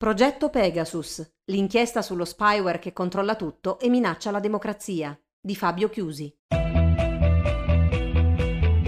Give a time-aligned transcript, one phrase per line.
[0.00, 6.34] Progetto Pegasus, l'inchiesta sullo spyware che controlla tutto e minaccia la democrazia, di Fabio Chiusi.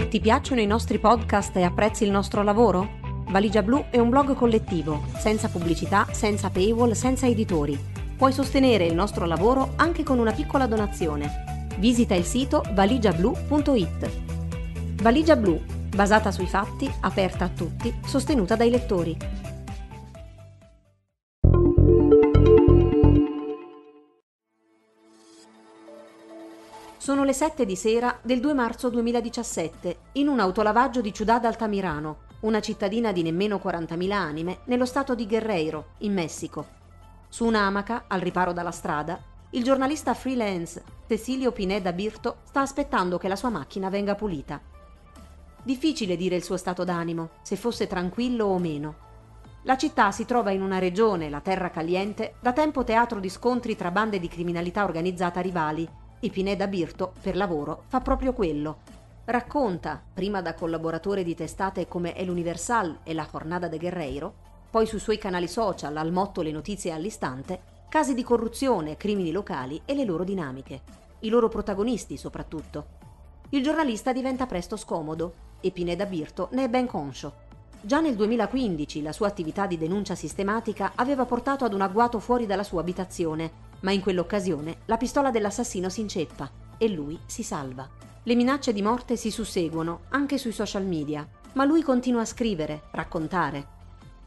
[0.09, 2.97] Ti piacciono i nostri podcast e apprezzi il nostro lavoro?
[3.27, 7.79] Valigia Blu è un blog collettivo, senza pubblicità, senza paywall, senza editori.
[8.17, 11.67] Puoi sostenere il nostro lavoro anche con una piccola donazione.
[11.77, 14.09] Visita il sito valigiablu.it.
[15.03, 15.61] Valigia Blu,
[15.95, 19.42] basata sui fatti, aperta a tutti, sostenuta dai lettori.
[27.03, 32.19] Sono le 7 di sera del 2 marzo 2017 in un autolavaggio di Ciudad Altamirano,
[32.43, 36.65] una cittadina di nemmeno 40.000 anime nello stato di Guerreiro, in Messico.
[37.27, 43.27] Su un'amaca, al riparo dalla strada, il giornalista freelance Cecilio Pineda Birto sta aspettando che
[43.27, 44.61] la sua macchina venga pulita.
[45.61, 48.95] Difficile dire il suo stato d'animo, se fosse tranquillo o meno.
[49.63, 53.75] La città si trova in una regione, la Terra Caliente, da tempo teatro di scontri
[53.75, 58.77] tra bande di criminalità organizzata rivali e Pineda Birto, per lavoro, fa proprio quello.
[59.25, 64.33] Racconta, prima da collaboratore di testate come El Universal e La Jornada de Guerreiro,
[64.69, 69.81] poi sui suoi canali social al motto Le notizie all'istante, casi di corruzione, crimini locali
[69.83, 70.81] e le loro dinamiche.
[71.19, 72.85] I loro protagonisti soprattutto.
[73.49, 77.33] Il giornalista diventa presto scomodo e Pineda Birto ne è ben conscio.
[77.81, 82.45] Già nel 2015 la sua attività di denuncia sistematica aveva portato ad un agguato fuori
[82.45, 87.87] dalla sua abitazione ma in quell'occasione la pistola dell'assassino si inceppa e lui si salva.
[88.23, 92.83] Le minacce di morte si susseguono anche sui social media, ma lui continua a scrivere,
[92.91, 93.81] raccontare.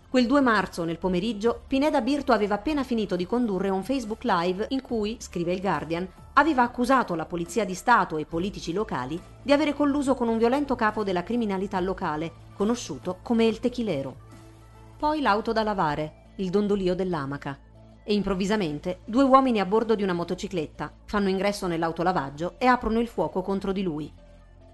[0.08, 4.66] Quel 2 marzo, nel pomeriggio, Pineda Birto aveva appena finito di condurre un Facebook Live
[4.70, 9.52] in cui, scrive il Guardian, aveva accusato la polizia di Stato e politici locali di
[9.52, 14.24] avere colluso con un violento capo della criminalità locale, conosciuto come il Techilero.
[14.98, 17.58] Poi l'auto da lavare, il dondolio dell'amaca
[18.08, 23.08] e improvvisamente due uomini a bordo di una motocicletta fanno ingresso nell'autolavaggio e aprono il
[23.08, 24.10] fuoco contro di lui.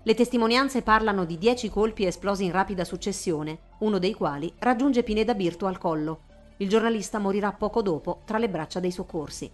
[0.03, 5.33] Le testimonianze parlano di dieci colpi esplosi in rapida successione, uno dei quali raggiunge Pineda
[5.33, 6.25] Birto al collo.
[6.59, 9.51] Il giornalista morirà poco dopo tra le braccia dei soccorsi.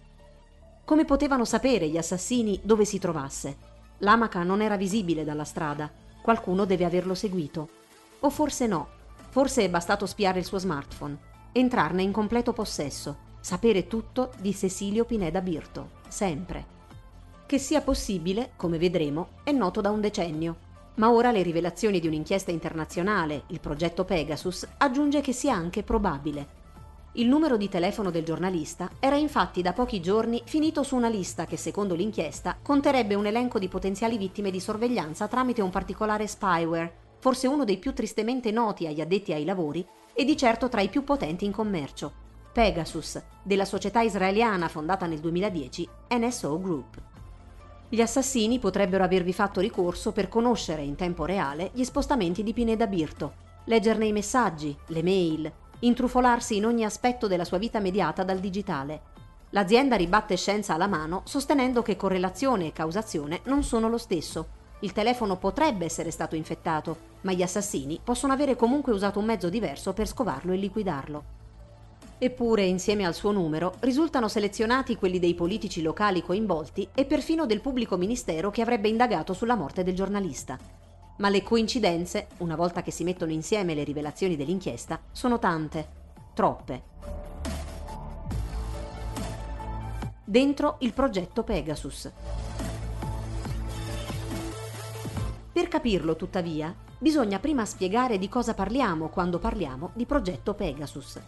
[0.83, 3.57] Come potevano sapere gli assassini dove si trovasse?
[3.99, 5.89] L'amaca non era visibile dalla strada.
[6.21, 7.69] Qualcuno deve averlo seguito.
[8.19, 8.89] O forse no.
[9.29, 11.17] Forse è bastato spiare il suo smartphone,
[11.53, 16.77] entrarne in completo possesso sapere tutto di Cecilio Pineda Birto, sempre.
[17.45, 22.07] Che sia possibile, come vedremo, è noto da un decennio, ma ora le rivelazioni di
[22.07, 26.57] un'inchiesta internazionale, il progetto Pegasus, aggiunge che sia anche probabile.
[27.13, 31.45] Il numero di telefono del giornalista era infatti da pochi giorni finito su una lista
[31.45, 36.93] che, secondo l'inchiesta, conterebbe un elenco di potenziali vittime di sorveglianza tramite un particolare spyware,
[37.19, 40.89] forse uno dei più tristemente noti agli addetti ai lavori e di certo tra i
[40.89, 42.27] più potenti in commercio.
[42.51, 47.01] Pegasus, della società israeliana fondata nel 2010 NSO Group.
[47.87, 52.87] Gli assassini potrebbero avervi fatto ricorso per conoscere in tempo reale gli spostamenti di Pineda
[52.87, 53.33] Birto,
[53.65, 59.01] leggerne i messaggi, le mail, intrufolarsi in ogni aspetto della sua vita mediata dal digitale.
[59.51, 64.57] L'azienda ribatte scienza alla mano sostenendo che correlazione e causazione non sono lo stesso.
[64.81, 69.49] Il telefono potrebbe essere stato infettato, ma gli assassini possono avere comunque usato un mezzo
[69.49, 71.37] diverso per scovarlo e liquidarlo.
[72.21, 77.61] Eppure, insieme al suo numero, risultano selezionati quelli dei politici locali coinvolti e perfino del
[77.61, 80.59] pubblico ministero che avrebbe indagato sulla morte del giornalista.
[81.19, 85.87] Ma le coincidenze, una volta che si mettono insieme le rivelazioni dell'inchiesta, sono tante,
[86.33, 86.83] troppe.
[90.25, 92.11] Dentro il progetto Pegasus.
[95.53, 101.19] Per capirlo, tuttavia, bisogna prima spiegare di cosa parliamo quando parliamo di progetto Pegasus.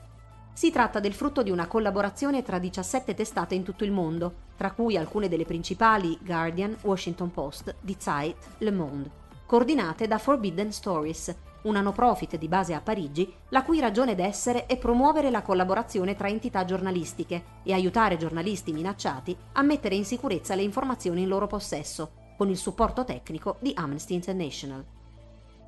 [0.54, 4.72] Si tratta del frutto di una collaborazione tra 17 testate in tutto il mondo, tra
[4.72, 9.10] cui alcune delle principali Guardian, Washington Post, Die Zeit, Le Monde,
[9.46, 14.66] coordinate da Forbidden Stories, una no profit di base a Parigi, la cui ragione d'essere
[14.66, 20.56] è promuovere la collaborazione tra entità giornalistiche e aiutare giornalisti minacciati a mettere in sicurezza
[20.56, 24.84] le informazioni in loro possesso, con il supporto tecnico di Amnesty International.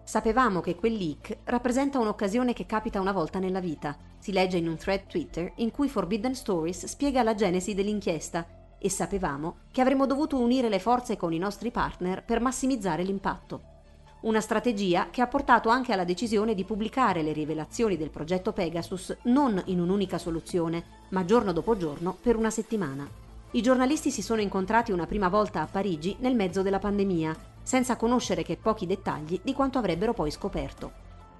[0.06, 3.98] Sapevamo che quel leak rappresenta un'occasione che capita una volta nella vita.
[4.20, 8.46] Si legge in un thread Twitter in cui Forbidden Stories spiega la genesi dell'inchiesta
[8.78, 13.72] e sapevamo che avremmo dovuto unire le forze con i nostri partner per massimizzare l'impatto.
[14.24, 19.16] Una strategia che ha portato anche alla decisione di pubblicare le rivelazioni del progetto Pegasus
[19.24, 23.08] non in un'unica soluzione, ma giorno dopo giorno per una settimana.
[23.52, 27.96] I giornalisti si sono incontrati una prima volta a Parigi nel mezzo della pandemia senza
[27.96, 30.92] conoscere che pochi dettagli di quanto avrebbero poi scoperto.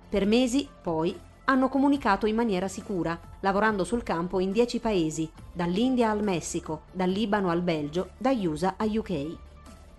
[0.10, 6.10] Per mesi, poi, hanno comunicato in maniera sicura, lavorando sul campo in 10 paesi, dall'India
[6.10, 9.38] al Messico, dal Libano al Belgio, da USA a UK.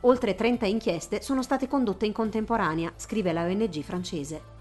[0.01, 4.53] Oltre 30 inchieste sono state condotte in contemporanea, scrive la ONG francese.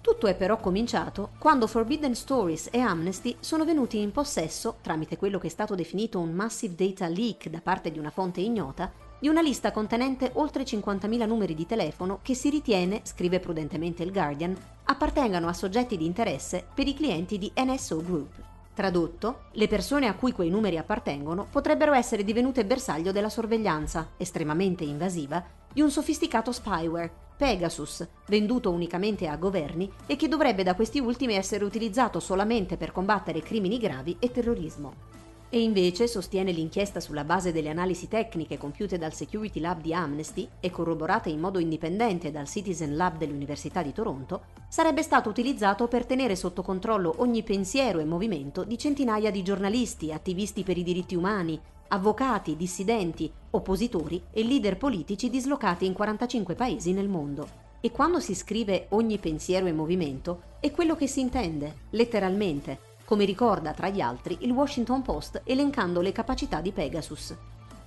[0.00, 5.38] Tutto è però cominciato quando Forbidden Stories e Amnesty sono venuti in possesso, tramite quello
[5.38, 9.28] che è stato definito un massive data leak da parte di una fonte ignota, di
[9.28, 14.56] una lista contenente oltre 50.000 numeri di telefono che si ritiene, scrive prudentemente il Guardian,
[14.84, 18.42] appartengano a soggetti di interesse per i clienti di NSO Group.
[18.74, 24.84] Tradotto, le persone a cui quei numeri appartengono potrebbero essere divenute bersaglio della sorveglianza, estremamente
[24.84, 25.42] invasiva,
[25.72, 31.34] di un sofisticato spyware Pegasus, venduto unicamente a governi e che dovrebbe da questi ultimi
[31.34, 35.15] essere utilizzato solamente per combattere crimini gravi e terrorismo.
[35.48, 40.48] E invece, sostiene l'inchiesta sulla base delle analisi tecniche compiute dal Security Lab di Amnesty
[40.58, 46.04] e corroborate in modo indipendente dal Citizen Lab dell'Università di Toronto, sarebbe stato utilizzato per
[46.04, 51.14] tenere sotto controllo ogni pensiero e movimento di centinaia di giornalisti, attivisti per i diritti
[51.14, 51.58] umani,
[51.88, 57.64] avvocati, dissidenti, oppositori e leader politici dislocati in 45 paesi nel mondo.
[57.80, 63.24] E quando si scrive ogni pensiero e movimento, è quello che si intende, letteralmente, come
[63.24, 67.34] ricorda tra gli altri il Washington Post elencando le capacità di Pegasus.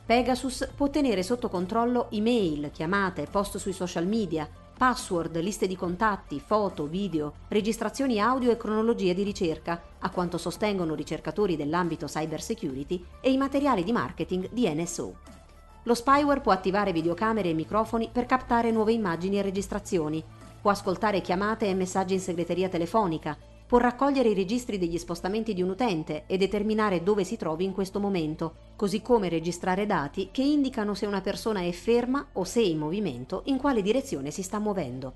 [0.05, 6.39] Pegasus può tenere sotto controllo email, chiamate, post sui social media, password, liste di contatti,
[6.39, 13.05] foto, video, registrazioni audio e cronologie di ricerca, a quanto sostengono ricercatori dell'ambito cyber security
[13.19, 15.17] e i materiali di marketing di NSO.
[15.83, 20.23] Lo spyware può attivare videocamere e microfoni per captare nuove immagini e registrazioni,
[20.61, 23.37] può ascoltare chiamate e messaggi in segreteria telefonica,
[23.69, 27.71] può raccogliere i registri degli spostamenti di un utente e determinare dove si trovi in
[27.71, 32.61] questo momento, così come registrare dati che indicano se una persona è ferma o se
[32.61, 35.13] in movimento, in quale direzione si sta muovendo.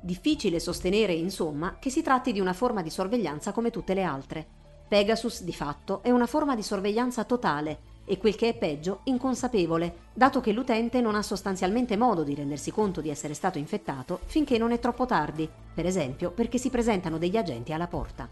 [0.00, 4.44] Difficile sostenere, insomma, che si tratti di una forma di sorveglianza come tutte le altre.
[4.88, 7.78] Pegasus, di fatto, è una forma di sorveglianza totale,
[8.08, 12.70] e quel che è peggio, inconsapevole, dato che l'utente non ha sostanzialmente modo di rendersi
[12.70, 17.18] conto di essere stato infettato finché non è troppo tardi, per esempio perché si presentano
[17.18, 18.28] degli agenti alla porta.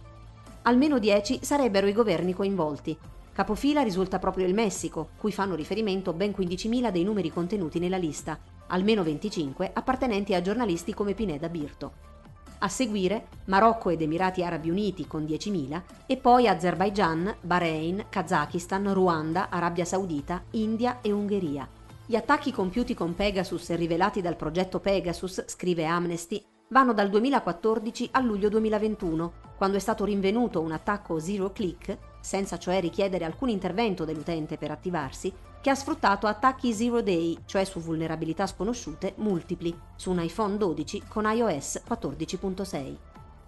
[0.62, 2.96] Almeno 10 sarebbero i governi coinvolti.
[3.32, 8.38] Capofila risulta proprio il Messico, cui fanno riferimento ben 15.000 dei numeri contenuti nella lista,
[8.68, 12.15] almeno 25 appartenenti a giornalisti come Pineda Birto.
[12.58, 19.50] A seguire Marocco ed Emirati Arabi Uniti con 10.000 e poi Azerbaijan, Bahrain, Kazakistan, Ruanda,
[19.50, 21.68] Arabia Saudita, India e Ungheria.
[22.06, 28.08] Gli attacchi compiuti con Pegasus e rivelati dal progetto Pegasus, scrive Amnesty, vanno dal 2014
[28.12, 33.50] al luglio 2021, quando è stato rinvenuto un attacco zero click, senza cioè richiedere alcun
[33.50, 35.32] intervento dell'utente per attivarsi,
[35.66, 41.02] che ha sfruttato attacchi zero day, cioè su vulnerabilità sconosciute, multipli, su un iPhone 12
[41.08, 42.94] con iOS 14.6.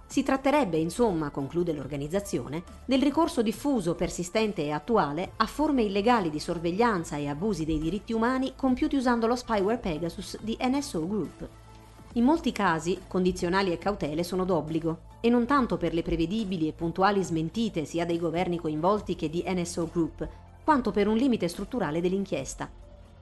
[0.04, 6.40] Si tratterebbe, insomma, conclude l'organizzazione, del ricorso diffuso, persistente e attuale a forme illegali di
[6.40, 11.48] sorveglianza e abusi dei diritti umani compiuti usando lo spyware Pegasus di NSO Group.
[12.14, 16.72] In molti casi, condizionali e cautele sono d'obbligo, e non tanto per le prevedibili e
[16.72, 20.28] puntuali smentite sia dei governi coinvolti che di NSO Group,
[20.68, 22.70] quanto per un limite strutturale dell'inchiesta.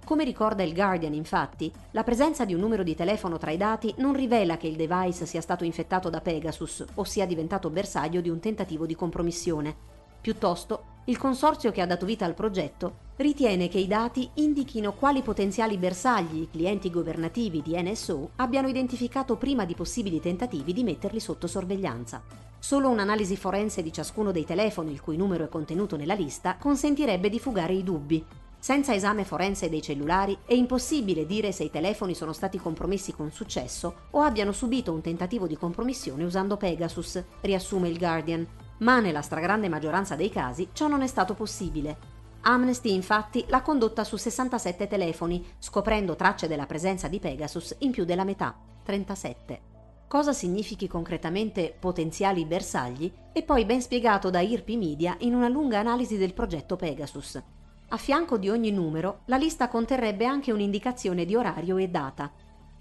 [0.05, 3.95] Come ricorda il Guardian, infatti, la presenza di un numero di telefono tra i dati
[3.99, 8.31] non rivela che il device sia stato infettato da Pegasus o sia diventato bersaglio di
[8.31, 9.76] un tentativo di compromissione.
[10.21, 15.23] Piuttosto, il consorzio che ha dato vita al progetto ritiene che i dati indichino quali
[15.23, 21.21] potenziali bersagli i clienti governativi di NSO abbiano identificato prima di possibili tentativi di metterli
[21.21, 22.46] sotto sorveglianza.
[22.59, 27.29] Solo un'analisi forense di ciascuno dei telefoni il cui numero è contenuto nella lista consentirebbe
[27.29, 28.25] di fugare i dubbi.
[28.59, 33.31] Senza esame forense dei cellulari è impossibile dire se i telefoni sono stati compromessi con
[33.31, 38.45] successo o abbiano subito un tentativo di compromissione usando Pegasus, riassume il Guardian,
[38.79, 42.15] ma nella stragrande maggioranza dei casi ciò non è stato possibile.
[42.41, 48.05] Amnesty infatti l'ha condotta su 67 telefoni, scoprendo tracce della presenza di Pegasus in più
[48.05, 49.75] della metà, 37.
[50.09, 55.79] Cosa significhi concretamente potenziali bersagli è poi ben spiegato da IRPI Media in una lunga
[55.79, 57.43] analisi del progetto Pegasus.
[57.89, 62.31] A fianco di ogni numero, la lista conterrebbe anche un'indicazione di orario e data,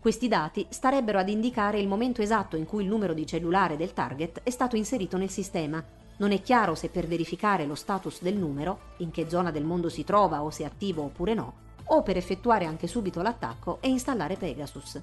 [0.06, 3.92] questi dati starebbero ad indicare il momento esatto in cui il numero di cellulare del
[3.92, 5.84] target è stato inserito nel sistema.
[6.18, 9.90] Non è chiaro se per verificare lo status del numero, in che zona del mondo
[9.90, 11.54] si trova o se è attivo oppure no,
[11.86, 15.02] o per effettuare anche subito l'attacco e installare Pegasus.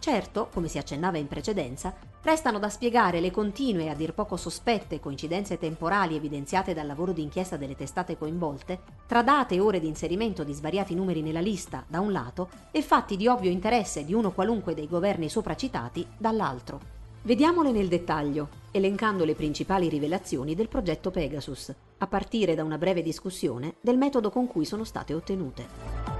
[0.00, 4.38] Certo, come si accennava in precedenza, restano da spiegare le continue e a dir poco
[4.38, 9.78] sospette coincidenze temporali evidenziate dal lavoro di inchiesta delle testate coinvolte, tra date e ore
[9.78, 14.06] di inserimento di svariati numeri nella lista, da un lato, e fatti di ovvio interesse
[14.06, 16.80] di uno qualunque dei governi sopracitati, dall'altro.
[17.22, 23.02] Vediamole nel dettaglio, elencando le principali rivelazioni del progetto Pegasus, a partire da una breve
[23.02, 26.19] discussione del metodo con cui sono state ottenute.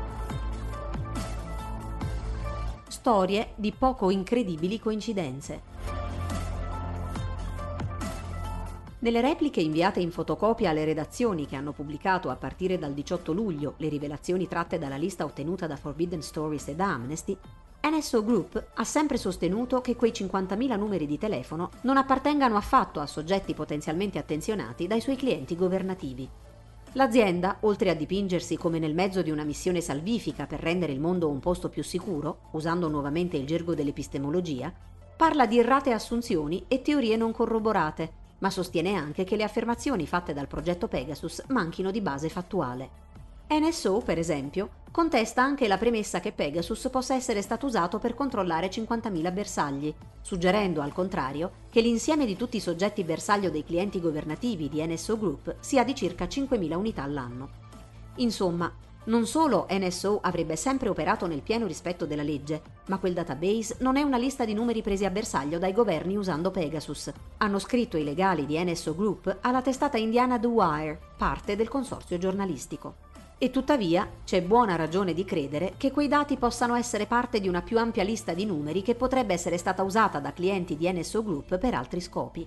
[3.01, 5.63] Storie di poco incredibili coincidenze.
[8.99, 13.73] Nelle repliche inviate in fotocopia alle redazioni che hanno pubblicato a partire dal 18 luglio
[13.79, 17.35] le rivelazioni tratte dalla lista ottenuta da Forbidden Stories e da Amnesty,
[17.91, 23.07] NSO Group ha sempre sostenuto che quei 50.000 numeri di telefono non appartengano affatto a
[23.07, 26.29] soggetti potenzialmente attenzionati dai suoi clienti governativi.
[26.95, 31.29] L'azienda, oltre a dipingersi come nel mezzo di una missione salvifica per rendere il mondo
[31.29, 34.73] un posto più sicuro, usando nuovamente il gergo dell'epistemologia,
[35.17, 40.33] parla di errate assunzioni e teorie non corroborate, ma sostiene anche che le affermazioni fatte
[40.33, 43.10] dal progetto Pegasus manchino di base fattuale.
[43.53, 48.71] NSO, per esempio, contesta anche la premessa che Pegasus possa essere stato usato per controllare
[48.71, 54.69] 50.000 bersagli, suggerendo al contrario che l'insieme di tutti i soggetti bersaglio dei clienti governativi
[54.69, 57.49] di NSO Group sia di circa 5.000 unità all'anno.
[58.17, 63.79] Insomma, non solo NSO avrebbe sempre operato nel pieno rispetto della legge, ma quel database
[63.81, 67.13] non è una lista di numeri presi a bersaglio dai governi usando Pegasus.
[67.39, 72.17] Hanno scritto i legali di NSO Group alla testata indiana The Wire, parte del consorzio
[72.17, 73.09] giornalistico.
[73.43, 77.63] E tuttavia c'è buona ragione di credere che quei dati possano essere parte di una
[77.63, 81.57] più ampia lista di numeri che potrebbe essere stata usata da clienti di NSO Group
[81.57, 82.47] per altri scopi.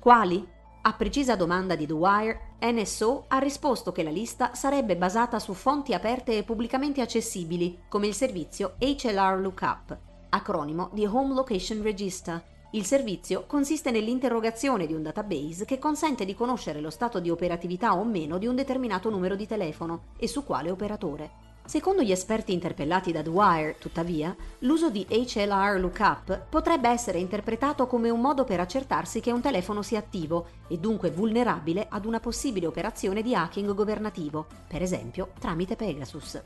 [0.00, 0.44] Quali?
[0.82, 5.54] A precisa domanda di The Wire, NSO ha risposto che la lista sarebbe basata su
[5.54, 9.96] fonti aperte e pubblicamente accessibili, come il servizio HLR Lookup,
[10.30, 16.34] acronimo di Home Location Register, il servizio consiste nell'interrogazione di un database che consente di
[16.34, 20.44] conoscere lo stato di operatività o meno di un determinato numero di telefono e su
[20.44, 21.46] quale operatore.
[21.64, 28.10] Secondo gli esperti interpellati da Wire, tuttavia, l'uso di HLR Lookup potrebbe essere interpretato come
[28.10, 32.66] un modo per accertarsi che un telefono sia attivo e dunque vulnerabile ad una possibile
[32.66, 36.38] operazione di hacking governativo, per esempio tramite Pegasus.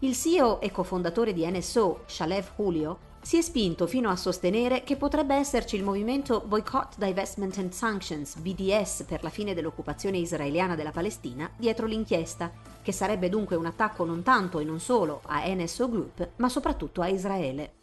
[0.00, 4.96] Il CEO e cofondatore di NSO, Shalev Julio, si è spinto fino a sostenere che
[4.96, 10.90] potrebbe esserci il movimento Boycott, Divestment and Sanctions, BDS, per la fine dell'occupazione israeliana della
[10.90, 12.50] Palestina, dietro l'inchiesta,
[12.80, 17.02] che sarebbe dunque un attacco non tanto e non solo a NSO Group, ma soprattutto
[17.02, 17.74] a Israele.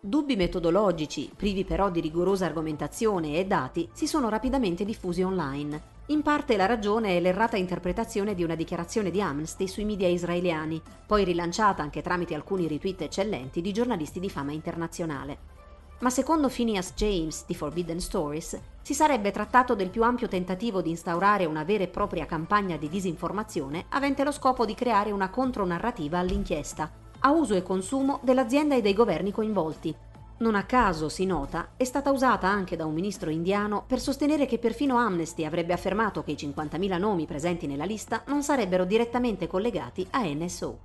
[0.00, 5.94] Dubbi metodologici, privi però di rigorosa argomentazione e dati, si sono rapidamente diffusi online.
[6.08, 10.80] In parte la ragione è l'errata interpretazione di una dichiarazione di Amnesty sui media israeliani,
[11.04, 15.54] poi rilanciata anche tramite alcuni retweet eccellenti di giornalisti di fama internazionale.
[15.98, 20.90] Ma secondo Phineas James di Forbidden Stories, si sarebbe trattato del più ampio tentativo di
[20.90, 26.20] instaurare una vera e propria campagna di disinformazione avente lo scopo di creare una contronarrativa
[26.20, 29.92] all'inchiesta, a uso e consumo dell'azienda e dei governi coinvolti,
[30.38, 34.44] non a caso, si nota, è stata usata anche da un ministro indiano per sostenere
[34.44, 39.46] che perfino Amnesty avrebbe affermato che i 50.000 nomi presenti nella lista non sarebbero direttamente
[39.46, 40.78] collegati a NSO.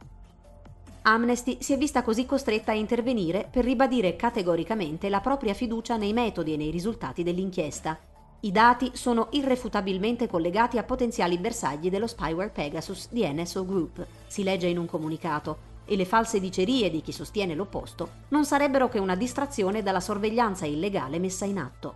[1.02, 6.14] Amnesty si è vista così costretta a intervenire per ribadire categoricamente la propria fiducia nei
[6.14, 8.00] metodi e nei risultati dell'inchiesta.
[8.44, 14.44] I dati sono irrefutabilmente collegati a potenziali bersagli dello spyware Pegasus di NSO Group, si
[14.44, 18.98] legge in un comunicato, e le false dicerie di chi sostiene l'opposto non sarebbero che
[18.98, 21.96] una distrazione dalla sorveglianza illegale messa in atto.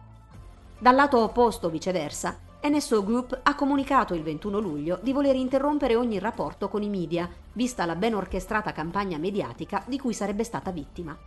[0.77, 6.19] Dal lato opposto, viceversa, NSO Group ha comunicato il 21 luglio di voler interrompere ogni
[6.19, 11.17] rapporto con i media, vista la ben orchestrata campagna mediatica di cui sarebbe stata vittima.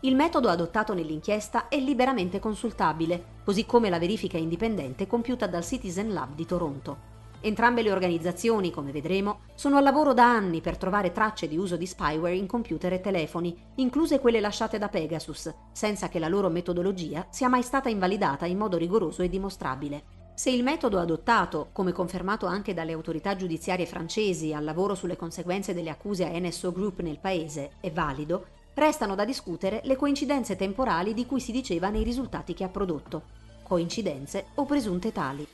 [0.00, 6.12] Il metodo adottato nell'inchiesta è liberamente consultabile, così come la verifica indipendente compiuta dal Citizen
[6.12, 7.09] Lab di Toronto.
[7.42, 11.76] Entrambe le organizzazioni, come vedremo, sono al lavoro da anni per trovare tracce di uso
[11.76, 16.50] di spyware in computer e telefoni, incluse quelle lasciate da Pegasus, senza che la loro
[16.50, 20.18] metodologia sia mai stata invalidata in modo rigoroso e dimostrabile.
[20.34, 25.72] Se il metodo adottato, come confermato anche dalle autorità giudiziarie francesi al lavoro sulle conseguenze
[25.72, 31.14] delle accuse a NSO Group nel paese, è valido, restano da discutere le coincidenze temporali
[31.14, 33.22] di cui si diceva nei risultati che ha prodotto.
[33.62, 35.46] Coincidenze o presunte tali.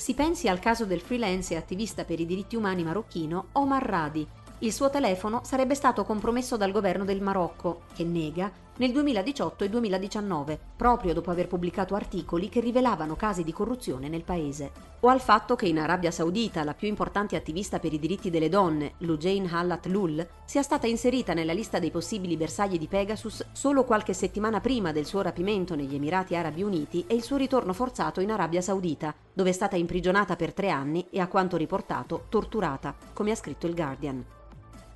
[0.00, 4.26] Si pensi al caso del freelance e attivista per i diritti umani marocchino Omar Radi.
[4.60, 9.68] Il suo telefono sarebbe stato compromesso dal governo del Marocco, che nega, nel 2018 e
[9.68, 14.72] 2019, proprio dopo aver pubblicato articoli che rivelavano casi di corruzione nel paese.
[15.00, 18.48] O al fatto che in Arabia Saudita la più importante attivista per i diritti delle
[18.48, 23.84] donne, Lujain Hallat Lul, sia stata inserita nella lista dei possibili bersagli di Pegasus solo
[23.84, 28.22] qualche settimana prima del suo rapimento negli Emirati Arabi Uniti e il suo ritorno forzato
[28.22, 32.94] in Arabia Saudita, dove è stata imprigionata per tre anni e a quanto riportato torturata,
[33.12, 34.24] come ha scritto il Guardian.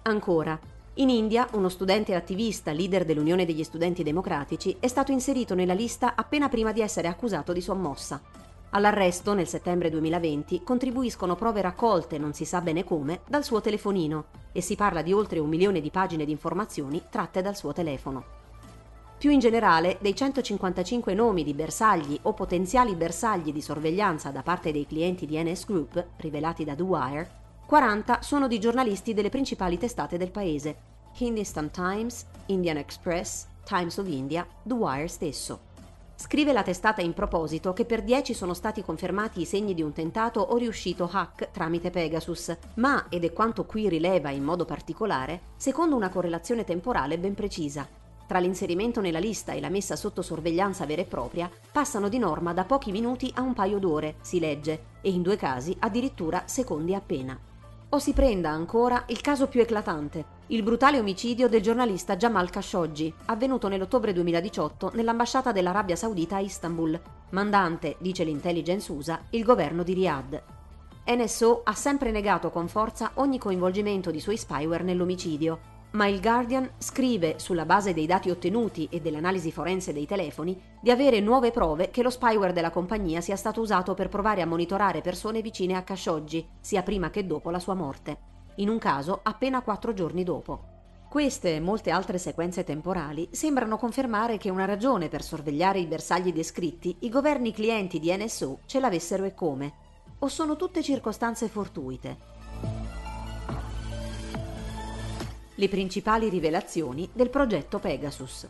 [0.07, 0.59] Ancora,
[0.99, 6.15] In India, uno studente attivista, leader dell'Unione degli Studenti Democratici, è stato inserito nella lista
[6.15, 8.23] appena prima di essere accusato di sommossa.
[8.71, 14.27] All'arresto, nel settembre 2020, contribuiscono prove raccolte, non si sa bene come, dal suo telefonino
[14.53, 18.25] e si parla di oltre un milione di pagine di informazioni tratte dal suo telefono.
[19.19, 24.71] Più in generale, dei 155 nomi di bersagli o potenziali bersagli di sorveglianza da parte
[24.71, 29.79] dei clienti di NS Group, rivelati da The Wire, 40 sono di giornalisti delle principali
[29.79, 30.77] testate del paese,
[31.17, 35.73] Hindustan Times, Indian Express, Times of India, The Wire stesso.
[36.15, 39.93] Scrive la testata in proposito che per 10 sono stati confermati i segni di un
[39.93, 45.41] tentato o riuscito hack tramite Pegasus, ma, ed è quanto qui rileva in modo particolare,
[45.57, 47.89] secondo una correlazione temporale ben precisa.
[48.27, 52.53] Tra l'inserimento nella lista e la messa sotto sorveglianza vera e propria passano di norma
[52.53, 56.95] da pochi minuti a un paio d'ore, si legge, e in due casi addirittura secondi
[56.95, 57.39] appena.
[57.95, 63.15] O si prenda ancora il caso più eclatante, il brutale omicidio del giornalista Jamal Khashoggi,
[63.27, 69.93] avvenuto nell'ottobre 2018 nell'ambasciata dell'Arabia Saudita a Istanbul, mandante, dice l'intelligence USA, il governo di
[69.93, 70.43] Riyadh.
[71.07, 76.69] NSO ha sempre negato con forza ogni coinvolgimento di suoi spyware nell'omicidio, ma il Guardian
[76.79, 81.91] scrive, sulla base dei dati ottenuti e dell'analisi forense dei telefoni, di avere nuove prove
[81.91, 85.83] che lo spyware della compagnia sia stato usato per provare a monitorare persone vicine a
[85.83, 88.33] Khashoggi, sia prima che dopo la sua morte.
[88.57, 90.73] In un caso appena quattro giorni dopo.
[91.09, 96.33] Queste e molte altre sequenze temporali sembrano confermare che una ragione per sorvegliare i bersagli
[96.33, 99.73] descritti i governi clienti di NSO ce l'avessero e come.
[100.19, 102.34] O sono tutte circostanze fortuite?
[105.57, 108.49] Le principali rivelazioni del progetto Pegasus.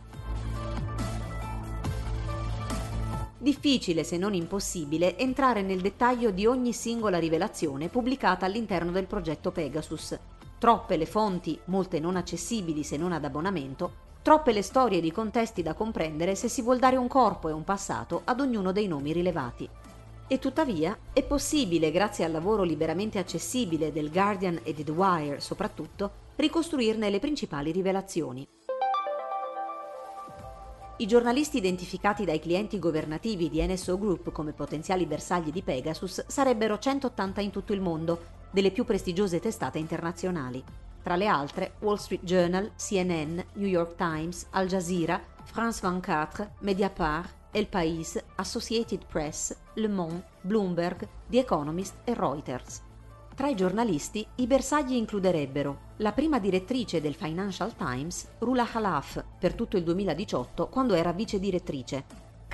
[3.36, 9.50] Difficile, se non impossibile, entrare nel dettaglio di ogni singola rivelazione pubblicata all'interno del progetto
[9.50, 10.18] Pegasus.
[10.58, 15.62] Troppe le fonti, molte non accessibili se non ad abbonamento, troppe le storie di contesti
[15.62, 19.12] da comprendere se si vuol dare un corpo e un passato ad ognuno dei nomi
[19.12, 19.68] rilevati.
[20.26, 25.40] E tuttavia è possibile, grazie al lavoro liberamente accessibile del Guardian e di The Wire
[25.40, 28.46] soprattutto, ricostruirne le principali rivelazioni.
[30.96, 36.78] I giornalisti identificati dai clienti governativi di NSO Group come potenziali bersagli di Pegasus sarebbero
[36.78, 40.62] 180 in tutto il mondo, delle più prestigiose testate internazionali.
[41.02, 47.34] Tra le altre Wall Street Journal, CNN, New York Times, Al Jazeera, France 24, Mediapart,
[47.50, 52.82] El País, Associated Press, Le Monde, Bloomberg, The Economist e Reuters.
[53.34, 59.54] Tra i giornalisti, i bersagli includerebbero la prima direttrice del Financial Times, Rula Khalaf, per
[59.54, 62.04] tutto il 2018, quando era vice direttrice,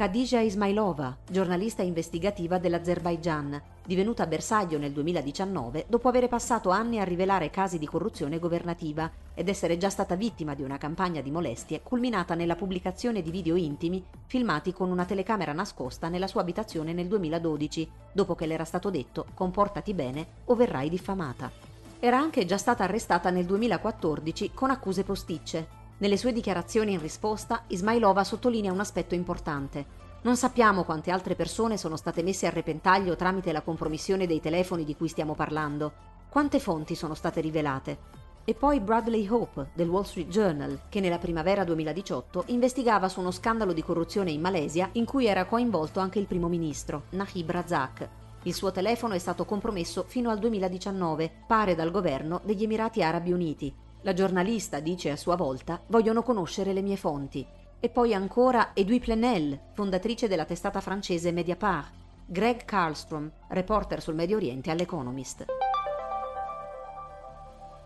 [0.00, 7.50] Khadija Ismailova, giornalista investigativa dell'Azerbaigian, divenuta bersaglio nel 2019 dopo aver passato anni a rivelare
[7.50, 12.34] casi di corruzione governativa ed essere già stata vittima di una campagna di molestie culminata
[12.34, 17.90] nella pubblicazione di video intimi filmati con una telecamera nascosta nella sua abitazione nel 2012,
[18.10, 21.52] dopo che le era stato detto comportati bene o verrai diffamata.
[21.98, 27.64] Era anche già stata arrestata nel 2014 con accuse posticce nelle sue dichiarazioni in risposta,
[27.66, 30.08] Ismailova sottolinea un aspetto importante.
[30.22, 34.84] Non sappiamo quante altre persone sono state messe a repentaglio tramite la compromissione dei telefoni
[34.84, 35.92] di cui stiamo parlando.
[36.30, 37.98] Quante fonti sono state rivelate?
[38.44, 43.30] E poi Bradley Hope del Wall Street Journal, che nella primavera 2018 investigava su uno
[43.30, 48.08] scandalo di corruzione in Malesia in cui era coinvolto anche il primo ministro, Nahib Razak.
[48.44, 53.32] Il suo telefono è stato compromesso fino al 2019, pare dal governo degli Emirati Arabi
[53.32, 57.46] Uniti, la giornalista dice a sua volta vogliono conoscere le mie fonti.
[57.78, 61.92] E poi ancora Edouy Plenel, fondatrice della testata francese Mediapart,
[62.26, 65.46] Greg Carlstrom, reporter sul Medio Oriente all'Economist.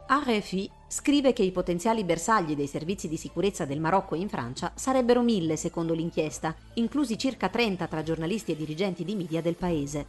[0.07, 5.23] RFI scrive che i potenziali bersagli dei servizi di sicurezza del Marocco in Francia sarebbero
[5.23, 10.07] mille secondo l'inchiesta, inclusi circa 30 tra giornalisti e dirigenti di media del paese.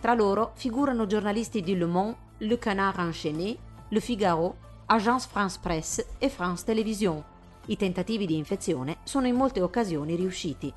[0.00, 3.56] Tra loro figurano giornalisti di Le Monde, Le Canard Enchaîné,
[3.88, 4.56] Le Figaro,
[4.92, 7.22] Agence France Presse e France Télévision.
[7.66, 10.72] I tentativi di infezione sono in molte occasioni riusciti.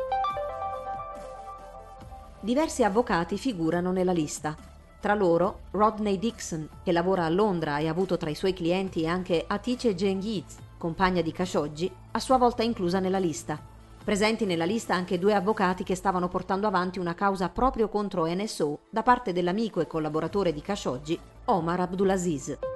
[2.40, 4.56] Diversi avvocati figurano nella lista.
[5.00, 9.08] Tra loro Rodney Dixon, che lavora a Londra e ha avuto tra i suoi clienti
[9.08, 13.60] anche Atice Gengiz, compagna di Khashoggi, a sua volta inclusa nella lista.
[14.04, 18.82] Presenti nella lista anche due avvocati che stavano portando avanti una causa proprio contro NSO
[18.92, 22.73] da parte dell'amico e collaboratore di Khashoggi, Omar Abdulaziz.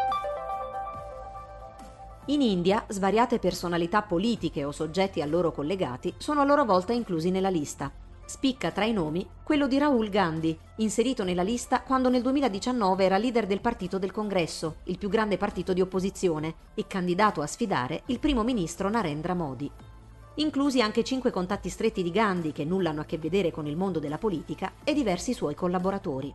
[2.30, 7.32] In India, svariate personalità politiche o soggetti a loro collegati sono a loro volta inclusi
[7.32, 7.90] nella lista.
[8.26, 13.18] Spicca tra i nomi quello di Raul Gandhi, inserito nella lista quando nel 2019 era
[13.18, 18.04] leader del partito del Congresso, il più grande partito di opposizione, e candidato a sfidare
[18.08, 19.72] il primo ministro Narendra Modi.
[20.36, 23.78] Inclusi anche cinque contatti stretti di Gandhi che nulla hanno a che vedere con il
[23.78, 26.34] mondo della politica e diversi suoi collaboratori.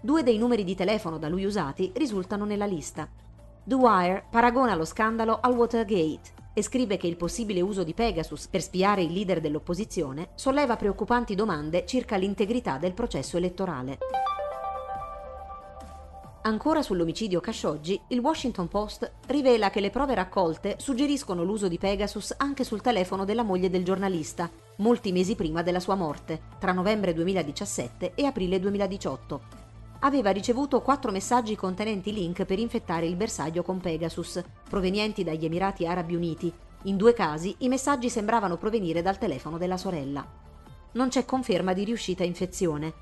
[0.00, 3.08] Due dei numeri di telefono da lui usati risultano nella lista.
[3.66, 8.46] The Wire paragona lo scandalo al Watergate e scrive che il possibile uso di Pegasus
[8.46, 13.96] per spiare il leader dell'opposizione solleva preoccupanti domande circa l'integrità del processo elettorale.
[16.42, 22.34] Ancora sull'omicidio Khashoggi, il Washington Post rivela che le prove raccolte suggeriscono l'uso di Pegasus
[22.36, 27.14] anche sul telefono della moglie del giornalista, molti mesi prima della sua morte, tra novembre
[27.14, 29.63] 2017 e aprile 2018
[30.04, 35.86] aveva ricevuto quattro messaggi contenenti link per infettare il bersaglio con Pegasus, provenienti dagli Emirati
[35.86, 36.52] Arabi Uniti.
[36.82, 40.26] In due casi i messaggi sembravano provenire dal telefono della sorella.
[40.92, 42.92] Non c'è conferma di riuscita infezione.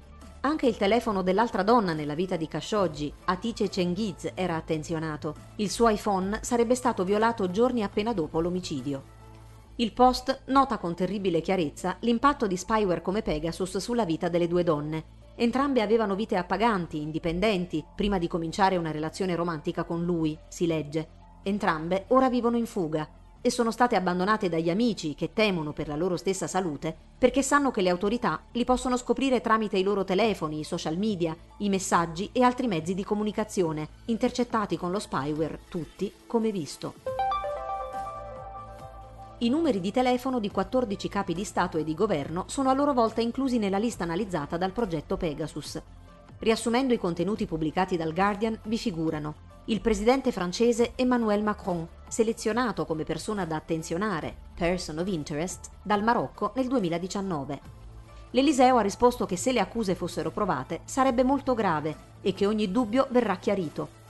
[0.43, 5.35] Anche il telefono dell'altra donna nella vita di Khashoggi, Atice Cengiz, era attenzionato.
[5.57, 9.21] Il suo iPhone sarebbe stato violato giorni appena dopo l'omicidio.
[9.77, 14.62] Il Post nota con terribile chiarezza l'impatto di spyware come Pegasus sulla vita delle due
[14.62, 20.66] donne Entrambe avevano vite appaganti, indipendenti, prima di cominciare una relazione romantica con lui, si
[20.66, 21.09] legge.
[21.42, 23.09] Entrambe ora vivono in fuga
[23.40, 27.73] e sono state abbandonate dagli amici che temono per la loro stessa salute perché sanno
[27.73, 32.31] che le autorità li possono scoprire tramite i loro telefoni, i social media, i messaggi
[32.33, 37.22] e altri mezzi di comunicazione, intercettati con lo spyware, tutti come visto.
[39.42, 42.92] I numeri di telefono di 14 capi di Stato e di governo sono a loro
[42.92, 45.83] volta inclusi nella lista analizzata dal progetto Pegasus.
[46.38, 53.02] Riassumendo i contenuti pubblicati dal Guardian, vi figurano il presidente francese Emmanuel Macron, selezionato come
[53.02, 57.61] persona da attenzionare, person of interest, dal Marocco nel 2019.
[58.31, 62.70] L'Eliseo ha risposto che se le accuse fossero provate sarebbe molto grave e che ogni
[62.70, 64.02] dubbio verrà chiarito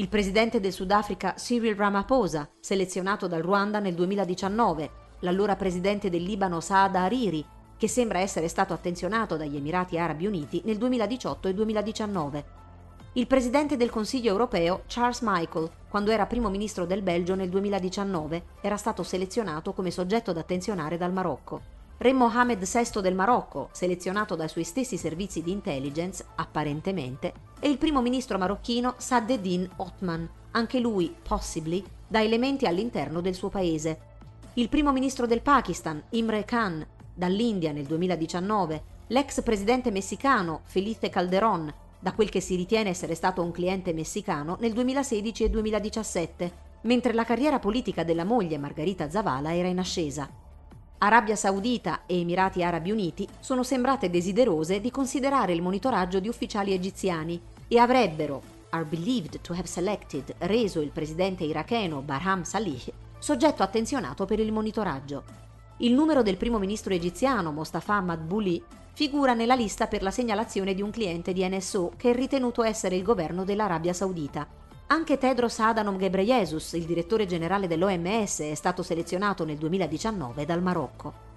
[0.00, 6.60] il presidente del Sudafrica Cyril Ramaphosa, selezionato dal Ruanda nel 2019, l'allora presidente del Libano
[6.60, 7.44] Saad Hariri,
[7.76, 12.44] che sembra essere stato attenzionato dagli Emirati Arabi Uniti nel 2018 e 2019.
[13.12, 18.42] Il presidente del Consiglio europeo Charles Michael, quando era primo ministro del Belgio nel 2019,
[18.62, 21.79] era stato selezionato come soggetto da attenzionare dal Marocco.
[22.02, 27.76] Re Mohammed VI del Marocco, selezionato dai suoi stessi servizi di intelligence, apparentemente, e il
[27.76, 33.98] primo ministro marocchino Saddedin Othman, anche lui, possibly, da elementi all'interno del suo paese.
[34.54, 41.70] Il primo ministro del Pakistan, Imre Khan, dall'India nel 2019, l'ex presidente messicano Felipe Calderón,
[41.98, 46.52] da quel che si ritiene essere stato un cliente messicano nel 2016 e 2017,
[46.84, 50.48] mentre la carriera politica della moglie Margarita Zavala era in ascesa.
[51.02, 56.74] Arabia Saudita e Emirati Arabi Uniti sono sembrate desiderose di considerare il monitoraggio di ufficiali
[56.74, 63.62] egiziani e avrebbero, are believed to have selected, reso il presidente iracheno Barham Salih soggetto
[63.62, 65.24] attenzionato per il monitoraggio.
[65.78, 70.82] Il numero del primo ministro egiziano Mostafa Madbouli figura nella lista per la segnalazione di
[70.82, 74.59] un cliente di NSO che è ritenuto essere il governo dell'Arabia Saudita
[74.92, 81.28] anche Tedros Adhanom Ghebreyesus, il direttore generale dell'OMS, è stato selezionato nel 2019 dal Marocco.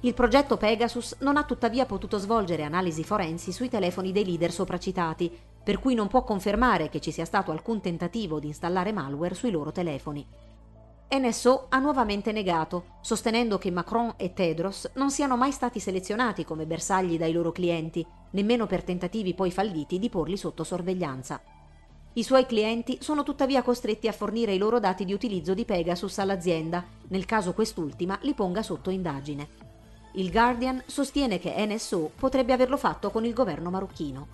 [0.00, 5.36] Il progetto Pegasus non ha tuttavia potuto svolgere analisi forensi sui telefoni dei leader sopracitati,
[5.64, 9.50] per cui non può confermare che ci sia stato alcun tentativo di installare malware sui
[9.50, 10.24] loro telefoni.
[11.10, 16.64] NSO ha nuovamente negato, sostenendo che Macron e Tedros non siano mai stati selezionati come
[16.64, 21.42] bersagli dai loro clienti, nemmeno per tentativi poi falliti di porli sotto sorveglianza.
[22.16, 26.18] I suoi clienti sono tuttavia costretti a fornire i loro dati di utilizzo di Pegasus
[26.18, 29.48] all'azienda, nel caso quest'ultima li ponga sotto indagine.
[30.12, 34.28] Il Guardian sostiene che NSO potrebbe averlo fatto con il governo marocchino.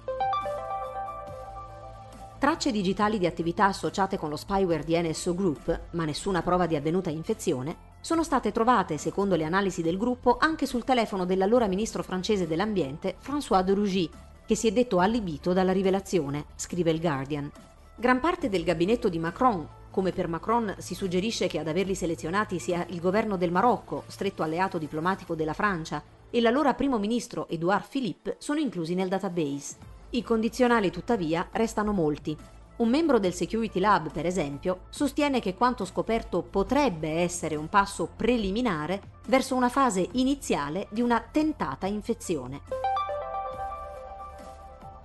[2.38, 6.76] Tracce digitali di attività associate con lo spyware di NSO Group, ma nessuna prova di
[6.76, 12.02] avvenuta infezione, sono state trovate, secondo le analisi del gruppo, anche sul telefono dell'allora ministro
[12.02, 14.10] francese dell'ambiente François de Rugy,
[14.44, 17.50] che si è detto allibito dalla rivelazione, scrive il Guardian.
[18.00, 22.58] Gran parte del gabinetto di Macron, come per Macron si suggerisce che ad averli selezionati
[22.58, 27.86] sia il governo del Marocco, stretto alleato diplomatico della Francia, e l'allora primo ministro Edouard
[27.90, 29.76] Philippe sono inclusi nel database.
[30.10, 32.34] I condizionali tuttavia restano molti.
[32.76, 38.08] Un membro del Security Lab, per esempio, sostiene che quanto scoperto potrebbe essere un passo
[38.16, 42.62] preliminare verso una fase iniziale di una tentata infezione.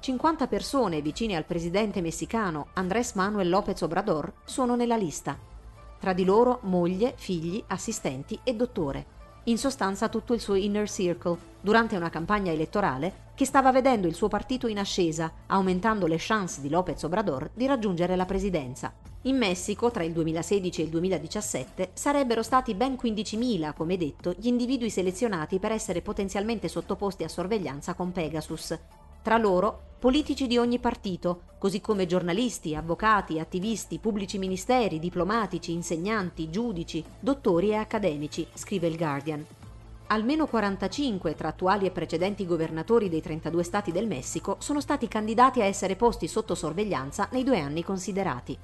[0.05, 5.35] 50 persone vicine al presidente messicano Andrés Manuel López Obrador sono nella lista.
[5.99, 9.13] Tra di loro moglie, figli, assistenti e dottore.
[9.45, 14.13] in sostanza tutto il suo inner circle, durante una campagna elettorale che stava vedendo il
[14.13, 18.93] suo partito in ascesa, aumentando le chance di López Obrador di raggiungere la presidenza.
[19.23, 24.45] In Messico, tra il 2016 e il 2017, sarebbero stati ben 15.000, come detto, gli
[24.45, 28.77] individui selezionati per essere potenzialmente sottoposti a sorveglianza con Pegasus.
[29.25, 36.51] Tra loro politici di ogni partito, così come giornalisti, avvocati, attivisti, pubblici ministeri, diplomatici, insegnanti,
[36.51, 39.43] giudici, dottori e accademici, scrive il Guardian.
[40.09, 45.59] Almeno 45 tra attuali e precedenti governatori dei 32 stati del Messico sono stati candidati
[45.59, 48.55] a essere posti sotto sorveglianza nei due anni considerati.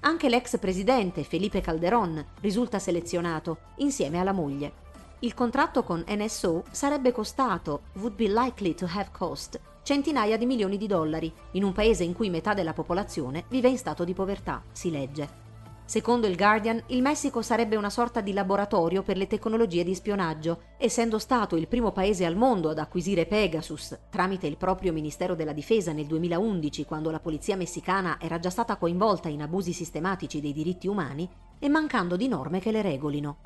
[0.00, 4.88] Anche l'ex presidente Felipe Calderón risulta selezionato, insieme alla moglie.
[5.18, 10.76] Il contratto con NSO sarebbe costato, would be likely to have cost, centinaia di milioni
[10.76, 14.62] di dollari, in un paese in cui metà della popolazione vive in stato di povertà,
[14.72, 15.48] si legge.
[15.90, 20.60] Secondo il Guardian, il Messico sarebbe una sorta di laboratorio per le tecnologie di spionaggio,
[20.78, 25.52] essendo stato il primo paese al mondo ad acquisire Pegasus tramite il proprio Ministero della
[25.52, 30.52] Difesa nel 2011, quando la polizia messicana era già stata coinvolta in abusi sistematici dei
[30.52, 33.38] diritti umani, e mancando di norme che le regolino.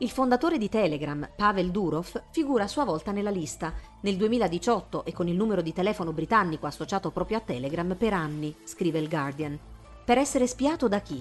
[0.00, 5.12] Il fondatore di Telegram, Pavel Durov, figura a sua volta nella lista, nel 2018 e
[5.12, 9.58] con il numero di telefono britannico associato proprio a Telegram per anni, scrive il Guardian.
[10.04, 11.20] Per essere spiato da chi?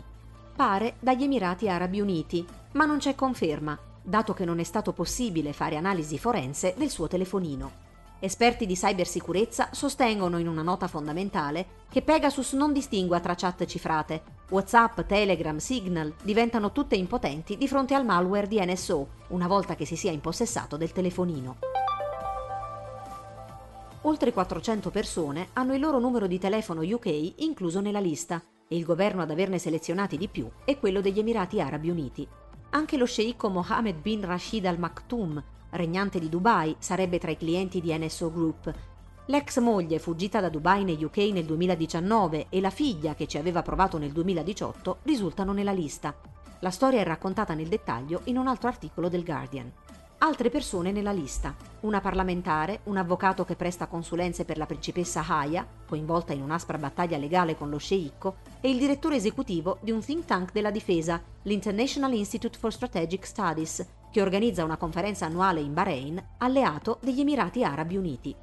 [0.55, 5.53] Pare dagli Emirati Arabi Uniti, ma non c'è conferma, dato che non è stato possibile
[5.53, 7.86] fare analisi forense del suo telefonino.
[8.19, 14.23] Esperti di cybersicurezza sostengono in una nota fondamentale che Pegasus non distingua tra chat cifrate.
[14.49, 19.85] WhatsApp, Telegram, Signal diventano tutte impotenti di fronte al malware di NSO, una volta che
[19.85, 21.57] si sia impossessato del telefonino.
[24.01, 28.83] Oltre 400 persone hanno il loro numero di telefono UK incluso nella lista e il
[28.83, 32.27] governo ad averne selezionati di più è quello degli Emirati Arabi Uniti.
[32.71, 37.81] Anche lo sceicco Mohammed bin Rashid Al Maktoum regnante di Dubai, sarebbe tra i clienti
[37.81, 38.73] di NSO Group.
[39.25, 43.61] L'ex moglie, fuggita da Dubai negli UK nel 2019, e la figlia, che ci aveva
[43.61, 46.15] provato nel 2018, risultano nella lista.
[46.59, 49.71] La storia è raccontata nel dettaglio in un altro articolo del Guardian.
[50.19, 51.55] Altre persone nella lista.
[51.81, 57.17] Una parlamentare, un avvocato che presta consulenze per la principessa Haya, coinvolta in un'aspra battaglia
[57.17, 62.13] legale con lo sceicco, e il direttore esecutivo di un think tank della difesa, l'International
[62.13, 63.85] Institute for Strategic Studies,
[64.17, 68.35] che organizza una conferenza annuale in Bahrain, alleato degli Emirati Arabi Uniti.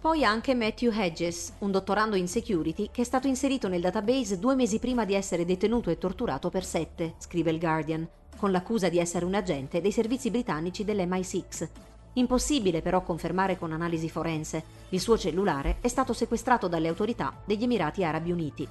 [0.00, 4.54] Poi anche Matthew Hedges, un dottorando in security che è stato inserito nel database due
[4.54, 9.00] mesi prima di essere detenuto e torturato per sette, scrive il Guardian, con l'accusa di
[9.00, 11.68] essere un agente dei servizi britannici dell'MI6.
[12.12, 14.62] Impossibile però confermare con analisi forense.
[14.90, 18.68] Il suo cellulare è stato sequestrato dalle autorità degli Emirati Arabi Uniti.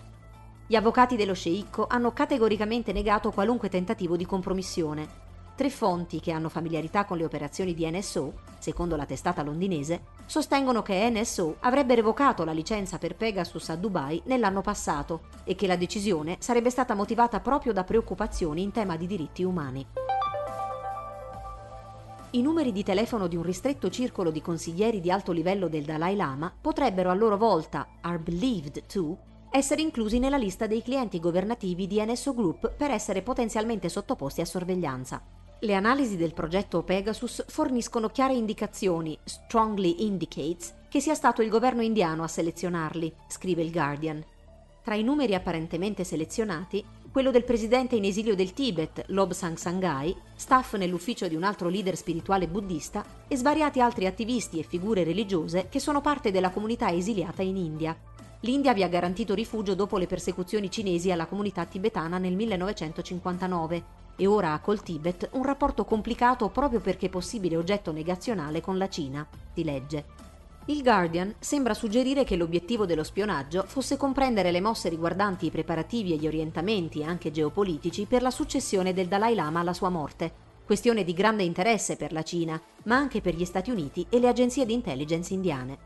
[0.65, 5.27] Gli avvocati dello sceicco hanno categoricamente negato qualunque tentativo di compromissione
[5.58, 10.84] Tre fonti che hanno familiarità con le operazioni di NSO, secondo la testata londinese, sostengono
[10.84, 15.76] che NSO avrebbe revocato la licenza per Pegasus a Dubai nell'anno passato e che la
[15.76, 19.84] decisione sarebbe stata motivata proprio da preoccupazioni in tema di diritti umani.
[22.30, 26.15] I numeri di telefono di un ristretto circolo di consiglieri di alto livello del Dalai
[26.15, 29.17] Lama potrebbero a loro volta, are believed to,
[29.50, 34.46] essere inclusi nella lista dei clienti governativi di NSO Group per essere potenzialmente sottoposti a
[34.46, 35.46] sorveglianza.
[35.60, 41.82] Le analisi del progetto Pegasus forniscono chiare indicazioni, strongly indicates, che sia stato il governo
[41.82, 44.24] indiano a selezionarli, scrive il Guardian.
[44.84, 50.76] Tra i numeri apparentemente selezionati, quello del presidente in esilio del Tibet, Lobsang Sanghai, staff
[50.76, 55.80] nell'ufficio di un altro leader spirituale buddista e svariati altri attivisti e figure religiose che
[55.80, 57.98] sono parte della comunità esiliata in India.
[58.41, 64.27] L'India vi ha garantito rifugio dopo le persecuzioni cinesi alla comunità tibetana nel 1959 e
[64.27, 69.25] ora ha col Tibet un rapporto complicato proprio perché possibile oggetto negazionale con la Cina,
[69.53, 70.25] si legge.
[70.65, 76.12] Il Guardian sembra suggerire che l'obiettivo dello spionaggio fosse comprendere le mosse riguardanti i preparativi
[76.12, 81.06] e gli orientamenti anche geopolitici per la successione del Dalai Lama alla sua morte, questione
[81.06, 84.65] di grande interesse per la Cina, ma anche per gli Stati Uniti e le agenzie
[84.65, 85.77] di intelligence indiane.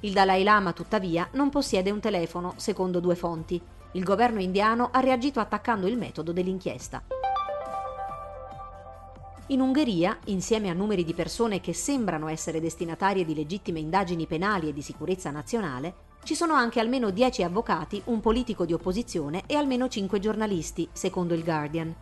[0.00, 3.58] Il Dalai Lama, tuttavia, non possiede un telefono, secondo due fonti.
[3.92, 7.02] Il governo indiano ha reagito attaccando il metodo dell'inchiesta.
[9.50, 14.68] In Ungheria, insieme a numeri di persone che sembrano essere destinatarie di legittime indagini penali
[14.68, 19.54] e di sicurezza nazionale, ci sono anche almeno 10 avvocati, un politico di opposizione e
[19.54, 21.94] almeno 5 giornalisti, secondo il Guardian.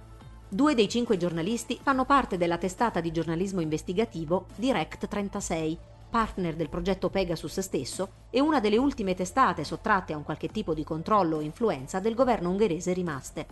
[0.49, 5.79] Due dei cinque giornalisti fanno parte della testata di giornalismo investigativo Direct 36,
[6.11, 10.75] partner del progetto Pegasus stesso e una delle ultime testate sottratte a un qualche tipo
[10.75, 13.47] di controllo o influenza del governo ungherese rimaste.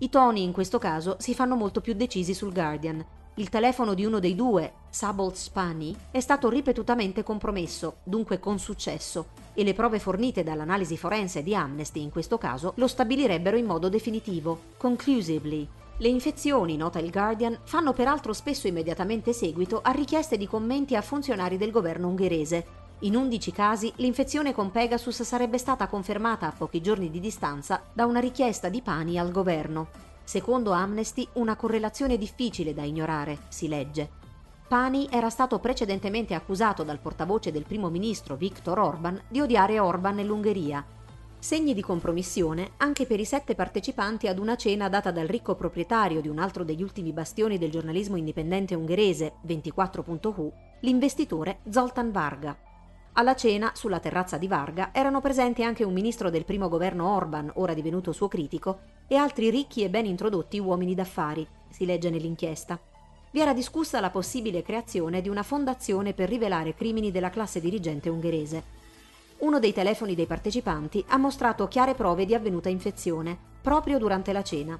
[0.00, 3.04] I toni in questo caso si fanno molto più decisi sul Guardian.
[3.38, 9.28] Il telefono di uno dei due, Sabolt Spani, è stato ripetutamente compromesso, dunque con successo,
[9.54, 13.88] e le prove fornite dall'analisi forense di Amnesty in questo caso lo stabilirebbero in modo
[13.88, 15.68] definitivo, conclusively.
[15.98, 21.00] Le infezioni, nota il Guardian, fanno peraltro spesso immediatamente seguito a richieste di commenti a
[21.00, 26.80] funzionari del governo ungherese, in 11 casi l'infezione con Pegasus sarebbe stata confermata a pochi
[26.80, 30.07] giorni di distanza da una richiesta di pani al governo.
[30.28, 34.10] Secondo Amnesty, una correlazione difficile da ignorare, si legge.
[34.68, 40.16] Pani era stato precedentemente accusato dal portavoce del primo ministro Viktor Orban di odiare Orban
[40.16, 40.84] nell'Ungheria.
[41.38, 46.20] Segni di compromissione anche per i sette partecipanti ad una cena data dal ricco proprietario
[46.20, 52.67] di un altro degli ultimi bastioni del giornalismo indipendente ungherese, 24.hu, l'investitore Zoltan Varga.
[53.18, 57.50] Alla cena, sulla terrazza di Varga, erano presenti anche un ministro del primo governo Orban,
[57.56, 58.78] ora divenuto suo critico,
[59.08, 62.78] e altri ricchi e ben introdotti uomini d'affari, si legge nell'inchiesta.
[63.32, 68.08] Vi era discussa la possibile creazione di una fondazione per rivelare crimini della classe dirigente
[68.08, 68.62] ungherese.
[69.38, 74.44] Uno dei telefoni dei partecipanti ha mostrato chiare prove di avvenuta infezione, proprio durante la
[74.44, 74.78] cena.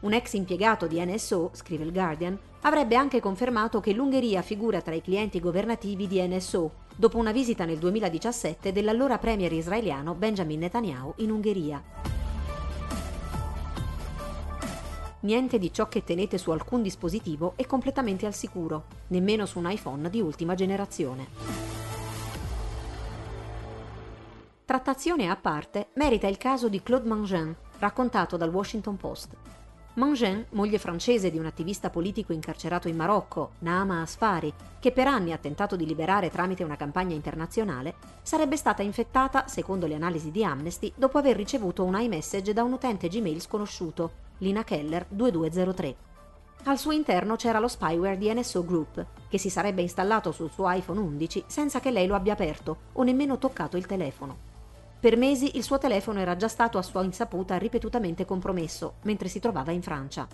[0.00, 4.92] Un ex impiegato di NSO, scrive il Guardian, avrebbe anche confermato che l'Ungheria figura tra
[4.92, 11.12] i clienti governativi di NSO, dopo una visita nel 2017 dell'allora premier israeliano Benjamin Netanyahu
[11.16, 11.82] in Ungheria.
[15.20, 19.70] Niente di ciò che tenete su alcun dispositivo è completamente al sicuro, nemmeno su un
[19.70, 21.26] iPhone di ultima generazione.
[24.64, 29.36] Trattazione a parte merita il caso di Claude Mangin, raccontato dal Washington Post.
[29.96, 35.32] Mangin, moglie francese di un attivista politico incarcerato in Marocco, Naama Asfari, che per anni
[35.32, 40.44] ha tentato di liberare tramite una campagna internazionale, sarebbe stata infettata, secondo le analisi di
[40.44, 45.96] Amnesty, dopo aver ricevuto un iMessage da un utente Gmail sconosciuto, Lina Keller 2203.
[46.64, 50.70] Al suo interno c'era lo spyware di NSO Group, che si sarebbe installato sul suo
[50.70, 54.55] iPhone 11 senza che lei lo abbia aperto o nemmeno toccato il telefono.
[54.98, 59.40] Per mesi il suo telefono era già stato a sua insaputa ripetutamente compromesso mentre si
[59.40, 60.26] trovava in Francia.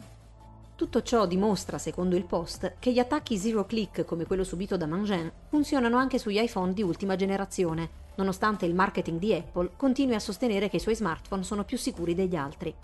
[0.75, 4.87] Tutto ciò dimostra, secondo il post, che gli attacchi zero click come quello subito da
[4.87, 10.21] Mangin funzionano anche sugli iPhone di ultima generazione, nonostante il marketing di Apple continui a
[10.21, 12.75] sostenere che i suoi smartphone sono più sicuri degli altri.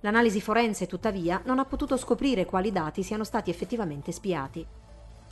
[0.00, 4.66] L'analisi forense, tuttavia, non ha potuto scoprire quali dati siano stati effettivamente spiati.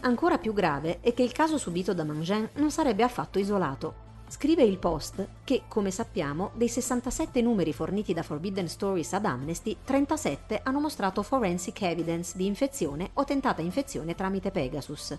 [0.00, 4.07] Ancora più grave è che il caso subito da Mangin non sarebbe affatto isolato.
[4.30, 9.74] Scrive il post che, come sappiamo, dei 67 numeri forniti da Forbidden Stories ad Amnesty,
[9.82, 15.16] 37 hanno mostrato forensic evidence di infezione o tentata infezione tramite Pegasus.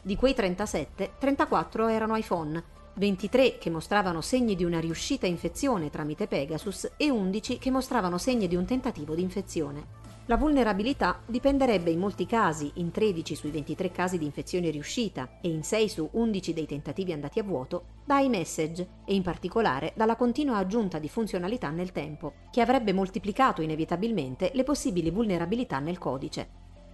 [0.00, 2.62] Di quei 37, 34 erano iPhone,
[2.94, 8.46] 23 che mostravano segni di una riuscita infezione tramite Pegasus e 11 che mostravano segni
[8.46, 10.01] di un tentativo di infezione.
[10.32, 15.50] La vulnerabilità dipenderebbe in molti casi, in 13 sui 23 casi di infezione riuscita e
[15.50, 20.16] in 6 su 11 dei tentativi andati a vuoto, da iMessage e in particolare dalla
[20.16, 26.48] continua aggiunta di funzionalità nel tempo, che avrebbe moltiplicato inevitabilmente le possibili vulnerabilità nel codice.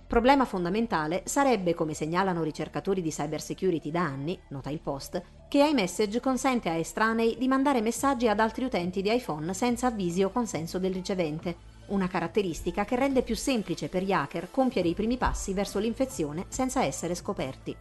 [0.09, 6.18] Problema fondamentale sarebbe, come segnalano ricercatori di cybersecurity da anni, nota il post, che iMessage
[6.18, 10.81] consente a estranei di mandare messaggi ad altri utenti di iPhone senza avvisi o consenso
[10.81, 15.53] del ricevente, una caratteristica che rende più semplice per gli hacker compiere i primi passi
[15.53, 17.77] verso l'infezione senza essere scoperti.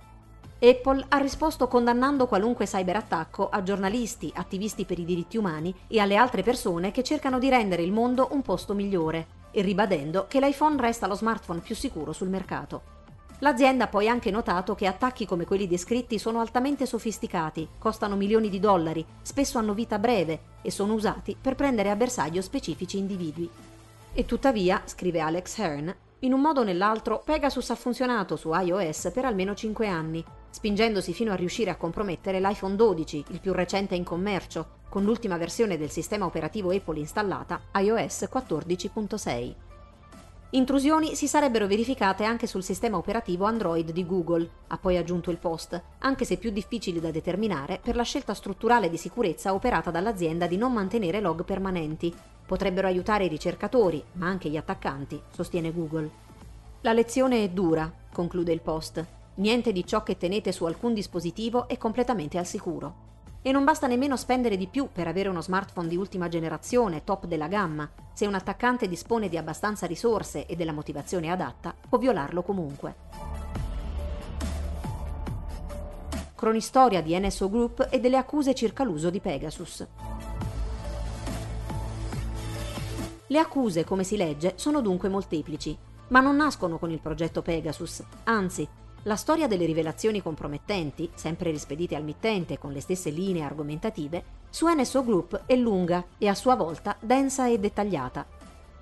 [0.59, 6.15] Apple ha risposto condannando qualunque cyberattacco a giornalisti, attivisti per i diritti umani e alle
[6.15, 10.81] altre persone che cercano di rendere il mondo un posto migliore e ribadendo che l'iPhone
[10.81, 12.95] resta lo smartphone più sicuro sul mercato.
[13.39, 18.49] L'azienda ha poi anche notato che attacchi come quelli descritti sono altamente sofisticati, costano milioni
[18.49, 23.47] di dollari, spesso hanno vita breve e sono usati per prendere a bersaglio specifici individui.
[24.13, 29.11] E tuttavia, scrive Alex Hearn, in un modo o nell'altro Pegasus ha funzionato su iOS
[29.13, 33.93] per almeno 5 anni, spingendosi fino a riuscire a compromettere l'iPhone 12, il più recente
[33.93, 39.66] in commercio, con l'ultima versione del sistema operativo Apple installata, iOS 14.6.
[40.51, 45.37] Intrusioni si sarebbero verificate anche sul sistema operativo Android di Google, ha poi aggiunto il
[45.37, 50.47] post, anche se più difficili da determinare per la scelta strutturale di sicurezza operata dall'azienda
[50.47, 52.13] di non mantenere log permanenti,
[52.47, 56.09] Potrebbero aiutare i ricercatori, ma anche gli attaccanti, sostiene Google.
[56.79, 59.05] La lezione è dura, conclude il post.
[59.35, 63.05] Niente di ciò che tenete su alcun dispositivo è completamente al sicuro.
[63.41, 67.25] E non basta nemmeno spendere di più per avere uno smartphone di ultima generazione, top
[67.25, 67.89] della gamma.
[68.13, 72.95] Se un attaccante dispone di abbastanza risorse e della motivazione adatta, può violarlo comunque.
[76.35, 79.87] Cronistoria di NSO Group e delle accuse circa l'uso di Pegasus.
[83.29, 85.77] Le accuse, come si legge, sono dunque molteplici,
[86.09, 88.67] ma non nascono con il progetto Pegasus, anzi,
[89.07, 94.67] la storia delle rivelazioni compromettenti, sempre rispedite al mittente con le stesse linee argomentative, su
[94.67, 98.25] NSO Group è lunga e a sua volta densa e dettagliata.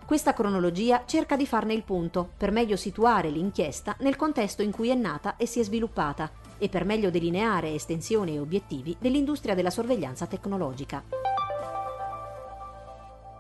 [0.04, 4.90] Questa cronologia cerca di farne il punto per meglio situare l'inchiesta nel contesto in cui
[4.90, 9.70] è nata e si è sviluppata e per meglio delineare estensioni e obiettivi dell'industria della
[9.70, 11.35] sorveglianza tecnologica.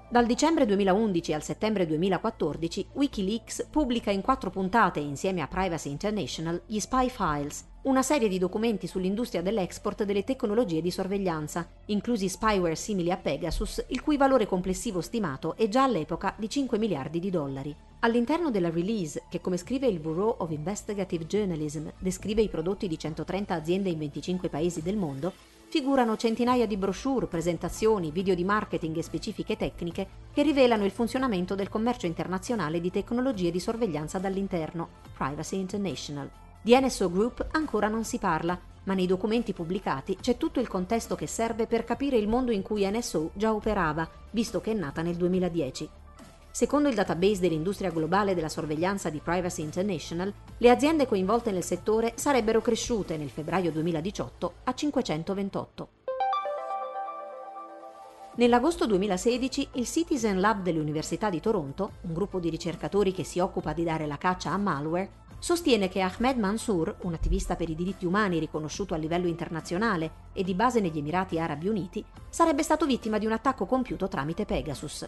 [0.07, 6.61] Dal dicembre 2011 al settembre 2014 Wikileaks pubblica in quattro puntate insieme a Privacy International
[6.67, 12.75] gli Spy Files, una serie di documenti sull'industria dell'export delle tecnologie di sorveglianza, inclusi spyware
[12.75, 17.31] simili a Pegasus, il cui valore complessivo stimato è già all'epoca di 5 miliardi di
[17.31, 17.75] dollari.
[18.01, 22.99] All'interno della release, che come scrive il Bureau of Investigative Journalism descrive i prodotti di
[22.99, 25.33] 130 aziende in 25 paesi del mondo,
[25.76, 31.53] figurano centinaia di brochure, presentazioni, video di marketing e specifiche tecniche che rivelano il funzionamento
[31.53, 36.32] del commercio internazionale di tecnologie di sorveglianza dall'interno, Privacy International.
[36.61, 41.15] Di NSO Group ancora non si parla, ma nei documenti pubblicati c'è tutto il contesto
[41.15, 45.01] che serve per capire il mondo in cui NSO già operava, visto che è nata
[45.01, 45.89] nel 2010.
[46.55, 52.13] Secondo il database dell'industria globale della sorveglianza di Privacy International, le aziende coinvolte nel settore
[52.15, 55.89] sarebbero cresciute nel febbraio 2018 a 528.
[58.35, 63.73] Nell'agosto 2016 il Citizen Lab dell'Università di Toronto, un gruppo di ricercatori che si occupa
[63.73, 68.05] di dare la caccia a malware, sostiene che Ahmed Mansour, un attivista per i diritti
[68.05, 73.17] umani riconosciuto a livello internazionale e di base negli Emirati Arabi Uniti, sarebbe stato vittima
[73.17, 75.05] di un attacco compiuto tramite Pegasus.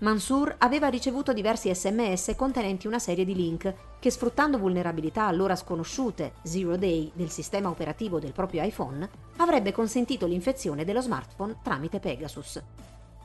[0.00, 6.34] Mansour aveva ricevuto diversi sms contenenti una serie di link che, sfruttando vulnerabilità allora sconosciute,
[6.44, 12.62] zero day, del sistema operativo del proprio iPhone, avrebbe consentito l'infezione dello smartphone tramite Pegasus.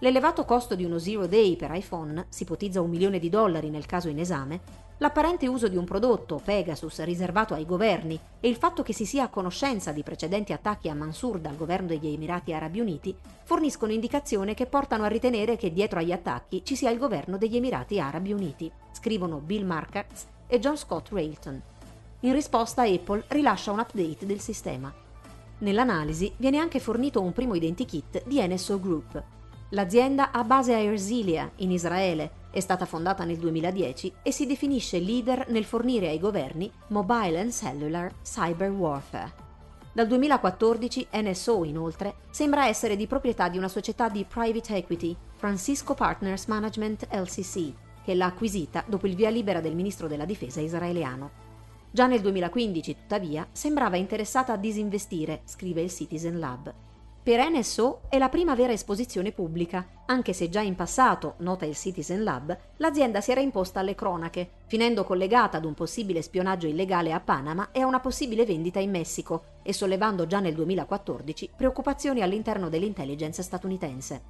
[0.04, 3.86] L'elevato costo di uno zero day per iPhone, si ipotizza un milione di dollari nel
[3.86, 8.84] caso in esame, L'apparente uso di un prodotto, Pegasus, riservato ai governi e il fatto
[8.84, 12.80] che si sia a conoscenza di precedenti attacchi a Mansur dal governo degli Emirati Arabi
[12.80, 17.38] Uniti forniscono indicazioni che portano a ritenere che dietro agli attacchi ci sia il governo
[17.38, 21.62] degli Emirati Arabi Uniti, scrivono Bill Markatz e John Scott Railton.
[22.22, 24.94] In risposta Apple rilascia un update del sistema.
[25.58, 29.33] Nell'analisi viene anche fornito un primo identikit di NSO Group.
[29.74, 35.00] L'azienda ha base a Erzilia, in Israele, è stata fondata nel 2010 e si definisce
[35.00, 39.34] leader nel fornire ai governi mobile and cellular cyber warfare.
[39.92, 45.96] Dal 2014 NSO, inoltre, sembra essere di proprietà di una società di private equity, Francisco
[45.96, 51.32] Partners Management LCC, che l'ha acquisita dopo il via libera del ministro della difesa israeliano.
[51.90, 56.74] Già nel 2015, tuttavia, sembrava interessata a disinvestire, scrive il Citizen Lab.
[57.24, 61.74] Per NSO è la prima vera esposizione pubblica, anche se già in passato, nota il
[61.74, 67.14] Citizen Lab, l'azienda si era imposta alle cronache, finendo collegata ad un possibile spionaggio illegale
[67.14, 72.22] a Panama e a una possibile vendita in Messico, e sollevando già nel 2014 preoccupazioni
[72.22, 74.22] all'interno dell'intelligence statunitense.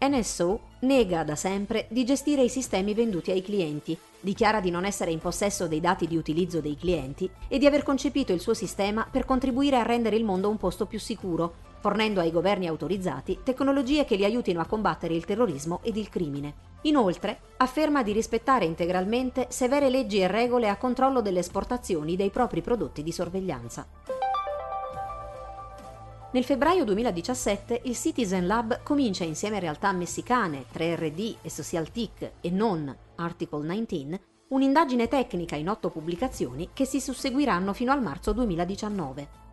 [0.00, 5.12] NSO nega da sempre di gestire i sistemi venduti ai clienti, dichiara di non essere
[5.12, 9.06] in possesso dei dati di utilizzo dei clienti e di aver concepito il suo sistema
[9.08, 14.06] per contribuire a rendere il mondo un posto più sicuro, fornendo ai governi autorizzati tecnologie
[14.06, 16.54] che li aiutino a combattere il terrorismo ed il crimine.
[16.84, 22.62] Inoltre, afferma di rispettare integralmente severe leggi e regole a controllo delle esportazioni dei propri
[22.62, 23.86] prodotti di sorveglianza.
[26.32, 32.48] Nel febbraio 2017 il Citizen Lab comincia insieme a realtà messicane 3RD e SocialTIC e
[32.48, 39.43] non Article 19 un'indagine tecnica in otto pubblicazioni che si susseguiranno fino al marzo 2019.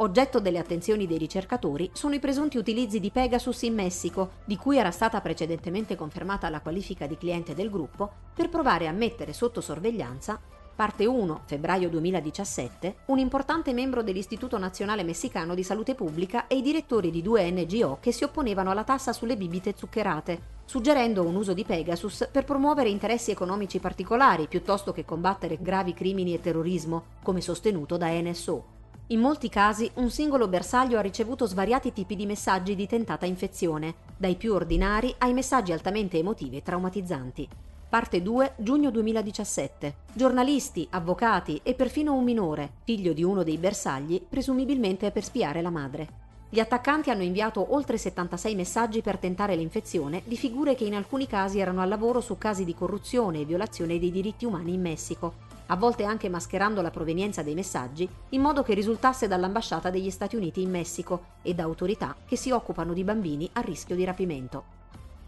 [0.00, 4.78] Oggetto delle attenzioni dei ricercatori sono i presunti utilizzi di Pegasus in Messico, di cui
[4.78, 9.60] era stata precedentemente confermata la qualifica di cliente del gruppo, per provare a mettere sotto
[9.60, 10.40] sorveglianza
[10.78, 16.62] Parte 1, febbraio 2017, un importante membro dell'Istituto Nazionale Messicano di Salute Pubblica e i
[16.62, 21.52] direttori di due NGO che si opponevano alla tassa sulle bibite zuccherate, suggerendo un uso
[21.52, 27.40] di Pegasus per promuovere interessi economici particolari piuttosto che combattere gravi crimini e terrorismo, come
[27.40, 28.77] sostenuto da NSO.
[29.10, 33.94] In molti casi un singolo bersaglio ha ricevuto svariati tipi di messaggi di tentata infezione,
[34.18, 37.48] dai più ordinari ai messaggi altamente emotivi e traumatizzanti.
[37.88, 39.94] Parte 2, giugno 2017.
[40.12, 45.70] Giornalisti, avvocati e perfino un minore, figlio di uno dei bersagli, presumibilmente per spiare la
[45.70, 46.08] madre.
[46.50, 51.26] Gli attaccanti hanno inviato oltre 76 messaggi per tentare l'infezione di figure che in alcuni
[51.26, 55.47] casi erano al lavoro su casi di corruzione e violazione dei diritti umani in Messico,
[55.70, 60.36] a volte anche mascherando la provenienza dei messaggi, in modo che risultasse dall'ambasciata degli Stati
[60.36, 64.76] Uniti in Messico e da autorità che si occupano di bambini a rischio di rapimento.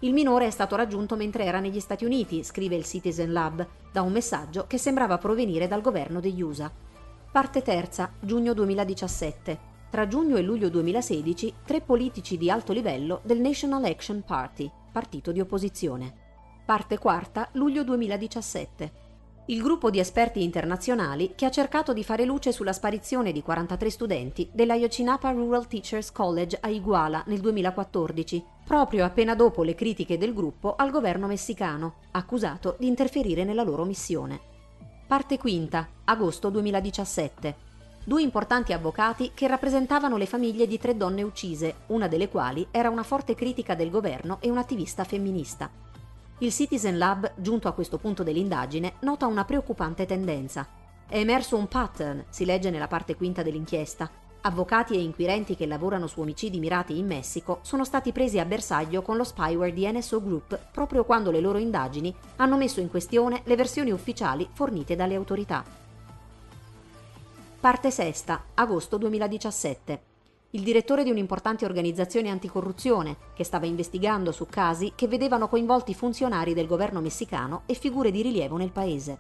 [0.01, 4.01] Il minore è stato raggiunto mentre era negli Stati Uniti, scrive il Citizen Lab, da
[4.01, 6.71] un messaggio che sembrava provenire dal governo degli USA.
[7.31, 9.69] Parte terza, giugno 2017.
[9.91, 15.33] Tra giugno e luglio 2016, tre politici di alto livello del National Action Party, partito
[15.33, 16.15] di opposizione.
[16.65, 19.09] Parte quarta, luglio 2017
[19.51, 23.91] il gruppo di esperti internazionali che ha cercato di fare luce sulla sparizione di 43
[23.91, 30.19] studenti della Yocinapa Rural Teachers College a Iguala nel 2014, proprio appena dopo le critiche
[30.19, 34.39] del gruppo al governo messicano, accusato di interferire nella loro missione.
[35.09, 37.69] Parte quinta, agosto 2017.
[38.05, 42.89] Due importanti avvocati che rappresentavano le famiglie di tre donne uccise, una delle quali era
[42.89, 45.90] una forte critica del governo e un'attivista femminista.
[46.43, 50.67] Il Citizen Lab, giunto a questo punto dell'indagine, nota una preoccupante tendenza.
[51.07, 54.11] È emerso un pattern, si legge nella parte quinta dell'inchiesta.
[54.41, 59.03] Avvocati e inquirenti che lavorano su omicidi mirati in Messico sono stati presi a bersaglio
[59.03, 63.43] con lo spyware di NSO Group proprio quando le loro indagini hanno messo in questione
[63.45, 65.63] le versioni ufficiali fornite dalle autorità.
[67.61, 70.10] Parte sesta, agosto 2017
[70.53, 76.55] il direttore di un'importante organizzazione anticorruzione che stava investigando su casi che vedevano coinvolti funzionari
[76.55, 79.19] del governo messicano e figure di rilievo nel paese.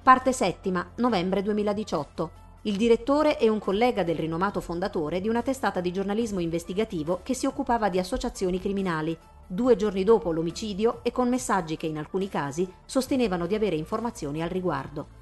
[0.00, 2.40] Parte settima, novembre 2018.
[2.62, 7.34] Il direttore è un collega del rinomato fondatore di una testata di giornalismo investigativo che
[7.34, 12.28] si occupava di associazioni criminali, due giorni dopo l'omicidio e con messaggi che in alcuni
[12.28, 15.20] casi sostenevano di avere informazioni al riguardo.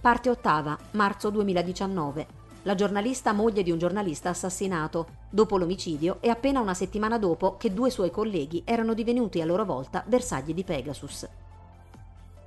[0.00, 6.60] Parte ottava, marzo 2019 la giornalista moglie di un giornalista assassinato, dopo l'omicidio e appena
[6.60, 11.28] una settimana dopo che due suoi colleghi erano divenuti a loro volta bersagli di Pegasus.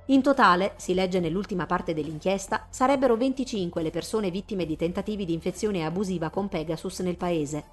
[0.06, 5.32] In totale, si legge nell'ultima parte dell'inchiesta, sarebbero 25 le persone vittime di tentativi di
[5.32, 7.64] infezione abusiva con Pegasus nel paese.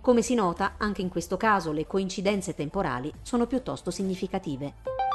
[0.00, 5.05] Come si nota, anche in questo caso le coincidenze temporali sono piuttosto significative.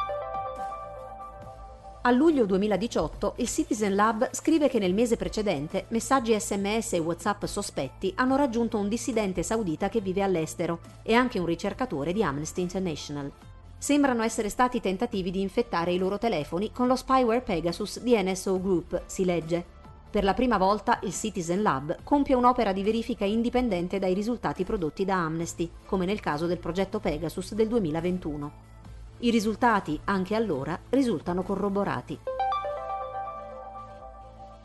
[2.03, 7.45] A luglio 2018 il Citizen Lab scrive che nel mese precedente messaggi sms e whatsapp
[7.45, 12.61] sospetti hanno raggiunto un dissidente saudita che vive all'estero e anche un ricercatore di Amnesty
[12.61, 13.31] International.
[13.77, 18.59] Sembrano essere stati tentativi di infettare i loro telefoni con lo spyware Pegasus di NSO
[18.59, 19.63] Group, si legge.
[20.09, 25.05] Per la prima volta il Citizen Lab compie un'opera di verifica indipendente dai risultati prodotti
[25.05, 28.70] da Amnesty, come nel caso del progetto Pegasus del 2021.
[29.23, 32.17] I risultati, anche allora, risultano corroborati.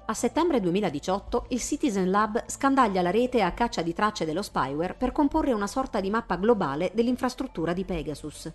[0.06, 4.94] A settembre 2018 il Citizen Lab scandaglia la rete a caccia di tracce dello spyware
[4.94, 8.50] per comporre una sorta di mappa globale dell'infrastruttura di Pegasus.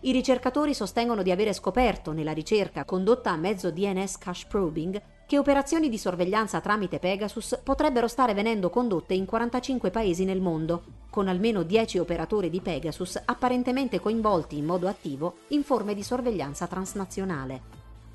[0.00, 5.38] I ricercatori sostengono di avere scoperto nella ricerca condotta a mezzo DNS cache probing che
[5.38, 11.28] operazioni di sorveglianza tramite Pegasus potrebbero stare venendo condotte in 45 paesi nel mondo, con
[11.28, 17.60] almeno 10 operatori di Pegasus apparentemente coinvolti in modo attivo in forme di sorveglianza transnazionale.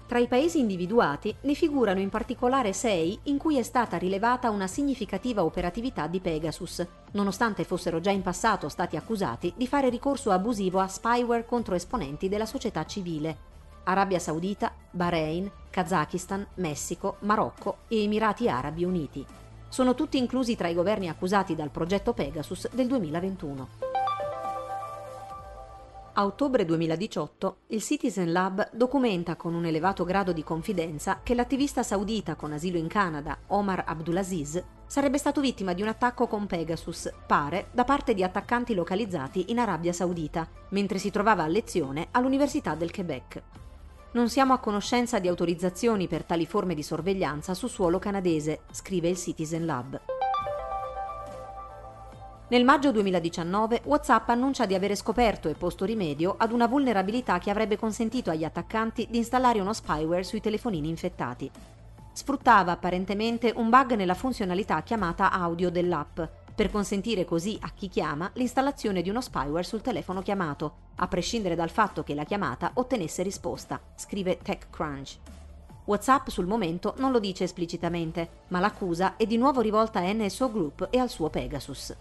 [0.08, 4.66] Tra i paesi individuati ne figurano in particolare sei in cui è stata rilevata una
[4.66, 10.80] significativa operatività di Pegasus, nonostante fossero già in passato stati accusati di fare ricorso abusivo
[10.80, 13.38] a spyware contro esponenti della società civile,
[13.84, 19.26] Arabia Saudita, Bahrain, Kazakistan, Messico, Marocco e Emirati Arabi Uniti.
[19.78, 23.68] Sono tutti inclusi tra i governi accusati dal progetto Pegasus del 2021.
[26.14, 31.84] A ottobre 2018 il Citizen Lab documenta con un elevato grado di confidenza che l'attivista
[31.84, 37.14] saudita con asilo in Canada, Omar Abdulaziz, sarebbe stato vittima di un attacco con Pegasus,
[37.28, 42.74] pare, da parte di attaccanti localizzati in Arabia Saudita, mentre si trovava a lezione all'Università
[42.74, 43.44] del Quebec
[44.18, 49.10] non siamo a conoscenza di autorizzazioni per tali forme di sorveglianza su suolo canadese, scrive
[49.10, 50.02] il Citizen Lab.
[52.48, 57.52] Nel maggio 2019 WhatsApp annuncia di avere scoperto e posto rimedio ad una vulnerabilità che
[57.52, 61.52] avrebbe consentito agli attaccanti di installare uno spyware sui telefonini infettati.
[62.12, 66.20] Sfruttava apparentemente un bug nella funzionalità chiamata audio dell'app,
[66.58, 71.54] per consentire così a chi chiama l'installazione di uno spyware sul telefono chiamato, a prescindere
[71.54, 75.18] dal fatto che la chiamata ottenesse risposta, scrive TechCrunch.
[75.86, 80.52] WhatsApp sul momento non lo dice esplicitamente, ma l'accusa è di nuovo rivolta a NSO
[80.52, 81.96] Group e al suo Pegasus.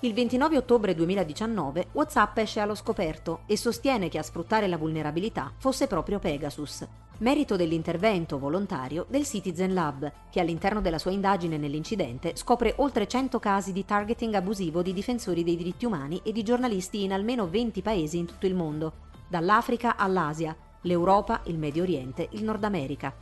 [0.00, 5.52] Il 29 ottobre 2019 WhatsApp esce allo scoperto e sostiene che a sfruttare la vulnerabilità
[5.58, 6.86] fosse proprio Pegasus,
[7.18, 13.38] merito dell'intervento volontario del Citizen Lab, che all'interno della sua indagine nell'incidente scopre oltre 100
[13.38, 17.80] casi di targeting abusivo di difensori dei diritti umani e di giornalisti in almeno 20
[17.82, 18.92] paesi in tutto il mondo,
[19.28, 23.14] dall'Africa all'Asia, l'Europa, il Medio Oriente, il Nord America.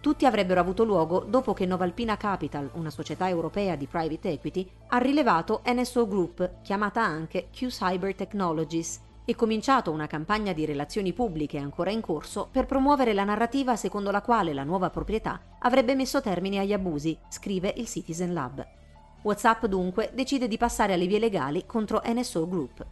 [0.00, 4.98] Tutti avrebbero avuto luogo dopo che Novalpina Capital, una società europea di private equity, ha
[4.98, 11.90] rilevato NSO Group, chiamata anche Q-Cyber Technologies, e cominciato una campagna di relazioni pubbliche ancora
[11.90, 16.58] in corso per promuovere la narrativa secondo la quale la nuova proprietà avrebbe messo termine
[16.58, 18.66] agli abusi, scrive il Citizen Lab.
[19.22, 22.86] WhatsApp dunque decide di passare alle vie legali contro NSO Group.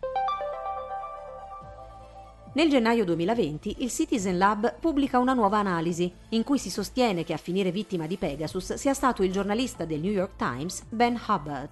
[2.59, 7.33] Nel gennaio 2020 il Citizen Lab pubblica una nuova analisi in cui si sostiene che
[7.33, 11.69] a finire vittima di Pegasus sia stato il giornalista del New York Times Ben Hubbard.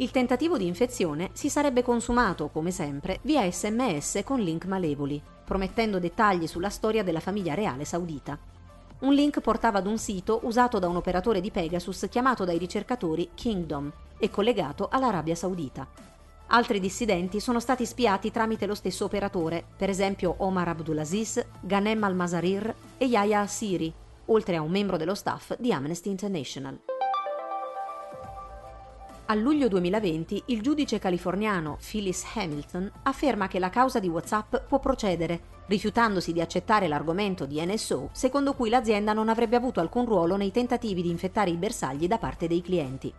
[0.00, 5.98] Il tentativo di infezione si sarebbe consumato, come sempre, via sms con link malevoli, promettendo
[5.98, 8.38] dettagli sulla storia della famiglia reale saudita.
[9.00, 13.30] Un link portava ad un sito usato da un operatore di Pegasus chiamato dai ricercatori
[13.34, 15.88] Kingdom e collegato all'Arabia Saudita.
[16.46, 22.72] Altri dissidenti sono stati spiati tramite lo stesso operatore, per esempio Omar Abdulaziz, Ghanem al-Mazarir
[22.96, 23.92] e Yahya Assiri,
[24.26, 26.87] oltre a un membro dello staff di Amnesty International.
[29.30, 34.78] A luglio 2020 il giudice californiano Phyllis Hamilton afferma che la causa di WhatsApp può
[34.78, 40.36] procedere, rifiutandosi di accettare l'argomento di NSO secondo cui l'azienda non avrebbe avuto alcun ruolo
[40.36, 43.12] nei tentativi di infettare i bersagli da parte dei clienti.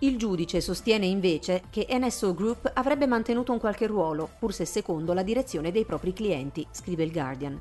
[0.00, 5.12] Il giudice sostiene invece che NSO Group avrebbe mantenuto un qualche ruolo, pur se secondo
[5.12, 7.60] la direzione dei propri clienti, scrive il Guardian.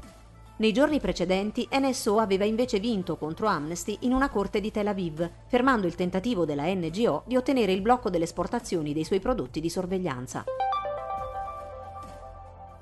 [0.55, 5.27] Nei giorni precedenti NSO aveva invece vinto contro Amnesty in una corte di Tel Aviv,
[5.47, 9.69] fermando il tentativo della NGO di ottenere il blocco delle esportazioni dei suoi prodotti di
[9.69, 10.43] sorveglianza.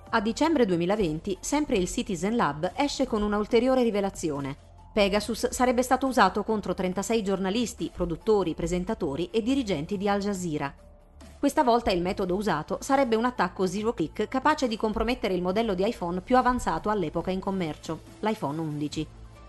[0.09, 4.57] A dicembre 2020, sempre il Citizen Lab esce con una ulteriore rivelazione.
[4.91, 10.90] Pegasus sarebbe stato usato contro 36 giornalisti, produttori, presentatori e dirigenti di Al Jazeera.
[11.41, 15.73] Questa volta il metodo usato sarebbe un attacco zero click capace di compromettere il modello
[15.73, 19.07] di iPhone più avanzato all'epoca in commercio, l'iPhone 11.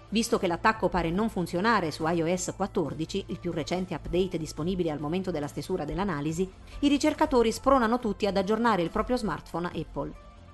[0.08, 5.00] Visto che l'attacco pare non funzionare su iOS 14, il più recente update disponibile al
[5.00, 10.12] momento della stesura dell'analisi, i ricercatori spronano tutti ad aggiornare il proprio smartphone Apple.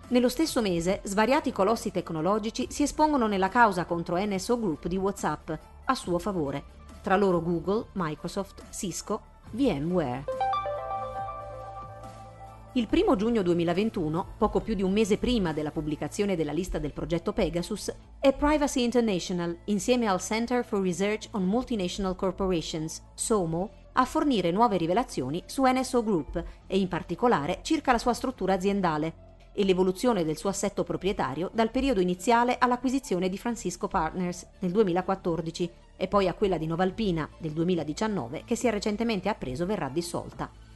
[0.08, 5.52] Nello stesso mese, svariati colossi tecnologici si espongono nella causa contro NSO Group di WhatsApp
[5.84, 6.64] a suo favore,
[7.00, 9.20] tra loro Google, Microsoft, Cisco,
[9.52, 10.47] VMware.
[12.72, 16.92] Il 1 giugno 2021, poco più di un mese prima della pubblicazione della lista del
[16.92, 17.90] progetto Pegasus,
[18.20, 24.76] è Privacy International, insieme al Center for Research on Multinational Corporations, SOMO, a fornire nuove
[24.76, 30.36] rivelazioni su NSO Group e in particolare circa la sua struttura aziendale, e l'evoluzione del
[30.36, 36.34] suo assetto proprietario dal periodo iniziale all'acquisizione di Francisco Partners nel 2014 e poi a
[36.34, 40.67] quella di Novalpina del 2019 che si è recentemente appreso verrà dissolta.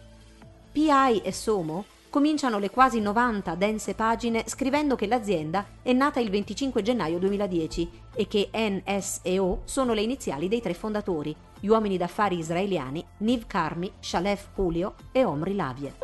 [0.73, 6.31] PI e Somo cominciano le quasi 90 dense pagine scrivendo che l'azienda è nata il
[6.31, 11.67] 25 gennaio 2010 e che NS e O sono le iniziali dei tre fondatori, gli
[11.67, 15.95] uomini d'affari israeliani Niv Karmi, Shalef Julio e Omri Lavie.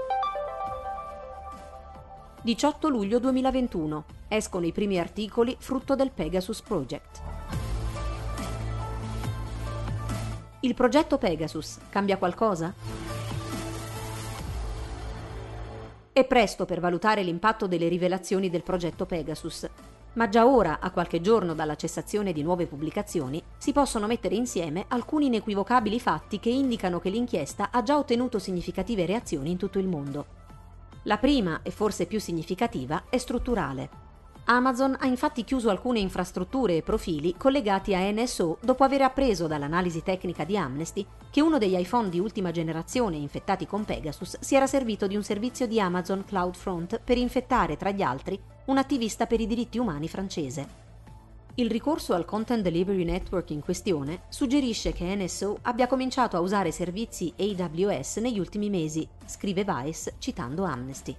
[2.42, 4.04] 18 luglio 2021.
[4.28, 7.22] Escono i primi articoli frutto del Pegasus Project.
[10.60, 13.07] Il progetto Pegasus cambia qualcosa?
[16.18, 19.70] È presto per valutare l'impatto delle rivelazioni del progetto Pegasus,
[20.14, 24.86] ma già ora, a qualche giorno dalla cessazione di nuove pubblicazioni, si possono mettere insieme
[24.88, 29.86] alcuni inequivocabili fatti che indicano che l'inchiesta ha già ottenuto significative reazioni in tutto il
[29.86, 30.26] mondo.
[31.04, 34.07] La prima, e forse più significativa, è strutturale.
[34.50, 40.02] Amazon ha infatti chiuso alcune infrastrutture e profili collegati a NSO dopo aver appreso dall'analisi
[40.02, 44.66] tecnica di Amnesty che uno degli iPhone di ultima generazione infettati con Pegasus si era
[44.66, 49.38] servito di un servizio di Amazon CloudFront per infettare, tra gli altri, un attivista per
[49.38, 50.86] i diritti umani francese.
[51.56, 56.70] Il ricorso al Content Delivery Network in questione suggerisce che NSO abbia cominciato a usare
[56.70, 61.14] servizi AWS negli ultimi mesi, scrive Vice citando Amnesty.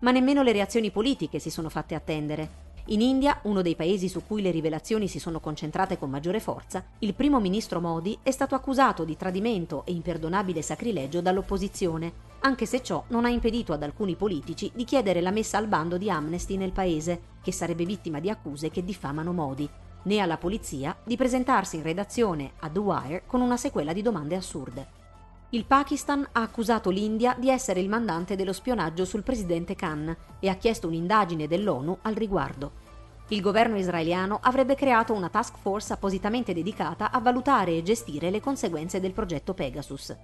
[0.00, 2.64] Ma nemmeno le reazioni politiche si sono fatte attendere.
[2.90, 6.84] In India, uno dei paesi su cui le rivelazioni si sono concentrate con maggiore forza,
[7.00, 12.84] il primo ministro Modi è stato accusato di tradimento e imperdonabile sacrilegio dall'opposizione, anche se
[12.84, 16.56] ciò non ha impedito ad alcuni politici di chiedere la messa al bando di Amnesty
[16.56, 19.68] nel paese, che sarebbe vittima di accuse che diffamano Modi,
[20.02, 24.36] né alla polizia di presentarsi in redazione a The Wire con una sequela di domande
[24.36, 25.05] assurde.
[25.50, 30.48] Il Pakistan ha accusato l'India di essere il mandante dello spionaggio sul presidente Khan e
[30.48, 32.84] ha chiesto un'indagine dell'ONU al riguardo.
[33.28, 38.40] Il governo israeliano avrebbe creato una task force appositamente dedicata a valutare e gestire le
[38.40, 40.16] conseguenze del progetto Pegasus.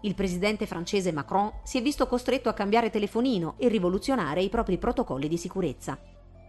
[0.00, 4.78] Il presidente francese Macron si è visto costretto a cambiare telefonino e rivoluzionare i propri
[4.78, 5.98] protocolli di sicurezza.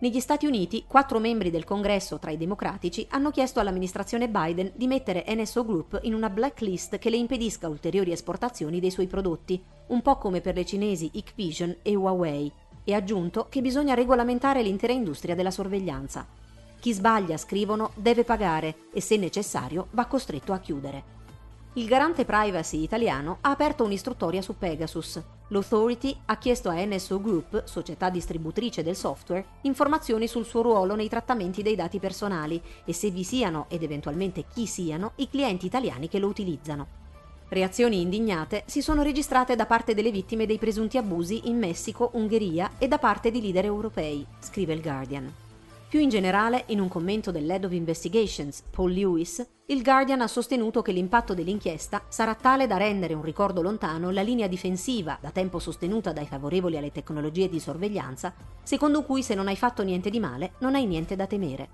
[0.01, 4.87] Negli Stati Uniti, quattro membri del Congresso tra i democratici hanno chiesto all'amministrazione Biden di
[4.87, 10.01] mettere NSO Group in una blacklist che le impedisca ulteriori esportazioni dei suoi prodotti, un
[10.01, 12.51] po' come per le cinesi Hikvision e Huawei,
[12.83, 16.25] e aggiunto che bisogna regolamentare l'intera industria della sorveglianza.
[16.79, 21.03] Chi sbaglia, scrivono, deve pagare e se necessario va costretto a chiudere.
[21.73, 25.21] Il garante privacy italiano ha aperto un'istruttoria su Pegasus.
[25.51, 31.09] L'Authority ha chiesto a NSO Group, società distributrice del software, informazioni sul suo ruolo nei
[31.09, 36.07] trattamenti dei dati personali e se vi siano, ed eventualmente chi siano, i clienti italiani
[36.07, 36.99] che lo utilizzano.
[37.49, 42.71] Reazioni indignate si sono registrate da parte delle vittime dei presunti abusi in Messico, Ungheria
[42.77, 45.50] e da parte di leader europei, scrive il Guardian.
[45.91, 50.81] Più in generale, in un commento dell'Head of Investigations, Paul Lewis, il Guardian ha sostenuto
[50.81, 55.59] che l'impatto dell'inchiesta sarà tale da rendere un ricordo lontano la linea difensiva, da tempo
[55.59, 58.33] sostenuta dai favorevoli alle tecnologie di sorveglianza,
[58.63, 61.67] secondo cui se non hai fatto niente di male non hai niente da temere.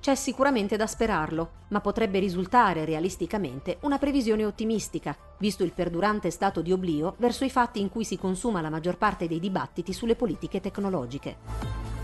[0.00, 6.60] C'è sicuramente da sperarlo, ma potrebbe risultare realisticamente una previsione ottimistica, visto il perdurante stato
[6.60, 10.16] di oblio verso i fatti in cui si consuma la maggior parte dei dibattiti sulle
[10.16, 11.99] politiche tecnologiche.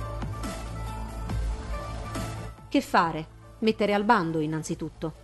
[2.77, 3.27] Che fare?
[3.61, 5.15] Mettere al bando innanzitutto.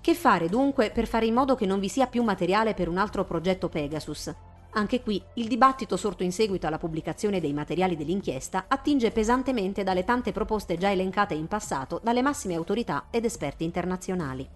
[0.00, 2.96] Che fare dunque per fare in modo che non vi sia più materiale per un
[2.96, 4.34] altro progetto Pegasus?
[4.70, 10.04] Anche qui il dibattito sorto in seguito alla pubblicazione dei materiali dell'inchiesta attinge pesantemente dalle
[10.04, 14.48] tante proposte già elencate in passato dalle massime autorità ed esperti internazionali.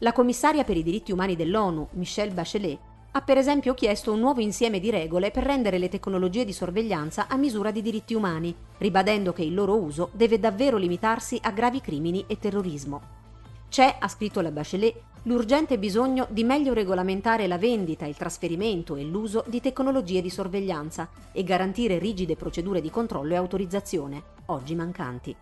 [0.00, 2.78] La commissaria per i diritti umani dell'ONU, Michelle Bachelet,
[3.14, 7.26] ha per esempio chiesto un nuovo insieme di regole per rendere le tecnologie di sorveglianza
[7.28, 11.80] a misura di diritti umani, ribadendo che il loro uso deve davvero limitarsi a gravi
[11.82, 13.20] crimini e terrorismo.
[13.68, 14.94] C'è, ha scritto la Bachelet,
[15.24, 21.08] l'urgente bisogno di meglio regolamentare la vendita, il trasferimento e l'uso di tecnologie di sorveglianza
[21.32, 25.36] e garantire rigide procedure di controllo e autorizzazione, oggi mancanti.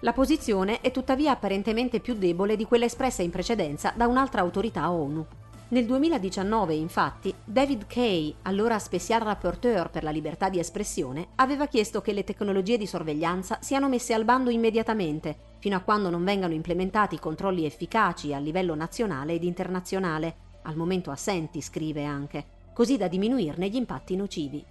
[0.00, 4.90] La posizione è tuttavia apparentemente più debole di quella espressa in precedenza da un'altra autorità
[4.90, 5.26] ONU.
[5.72, 12.00] Nel 2019, infatti, David Kay, allora special rapporteur per la libertà di espressione, aveva chiesto
[12.00, 16.54] che le tecnologie di sorveglianza siano messe al bando immediatamente, fino a quando non vengano
[16.54, 22.44] implementati controlli efficaci a livello nazionale ed internazionale, al momento assenti, scrive anche,
[22.74, 24.64] così da diminuirne gli impatti nocivi.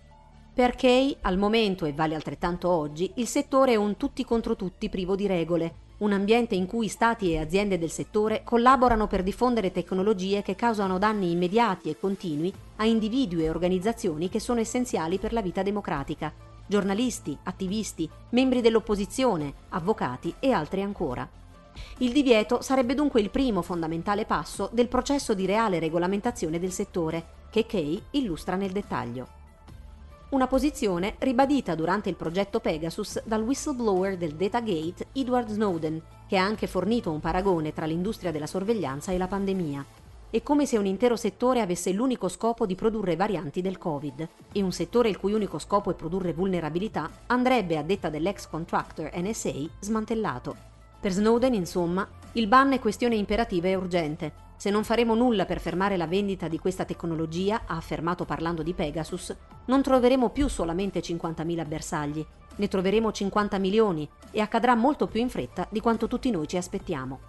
[0.53, 4.89] Per Kay, al momento e vale altrettanto oggi, il settore è un tutti contro tutti
[4.89, 9.71] privo di regole, un ambiente in cui stati e aziende del settore collaborano per diffondere
[9.71, 15.33] tecnologie che causano danni immediati e continui a individui e organizzazioni che sono essenziali per
[15.33, 16.31] la vita democratica,
[16.67, 21.27] giornalisti, attivisti, membri dell'opposizione, avvocati e altri ancora.
[21.97, 27.37] Il divieto sarebbe dunque il primo fondamentale passo del processo di reale regolamentazione del settore,
[27.49, 29.38] che Kay illustra nel dettaglio
[30.29, 36.45] una posizione ribadita durante il progetto Pegasus dal whistleblower del Datagate Edward Snowden, che ha
[36.45, 39.83] anche fornito un paragone tra l'industria della sorveglianza e la pandemia.
[40.29, 44.61] È come se un intero settore avesse l'unico scopo di produrre varianti del Covid, e
[44.61, 49.53] un settore il cui unico scopo è produrre vulnerabilità andrebbe, a detta dell'ex contractor NSA,
[49.79, 50.55] smantellato.
[50.99, 55.61] Per Snowden, insomma, il ban è questione imperativa e urgente, se non faremo nulla per
[55.61, 59.33] fermare la vendita di questa tecnologia, ha affermato parlando di Pegasus,
[59.67, 62.25] non troveremo più solamente 50.000 bersagli,
[62.57, 66.57] ne troveremo 50 milioni e accadrà molto più in fretta di quanto tutti noi ci
[66.57, 67.19] aspettiamo.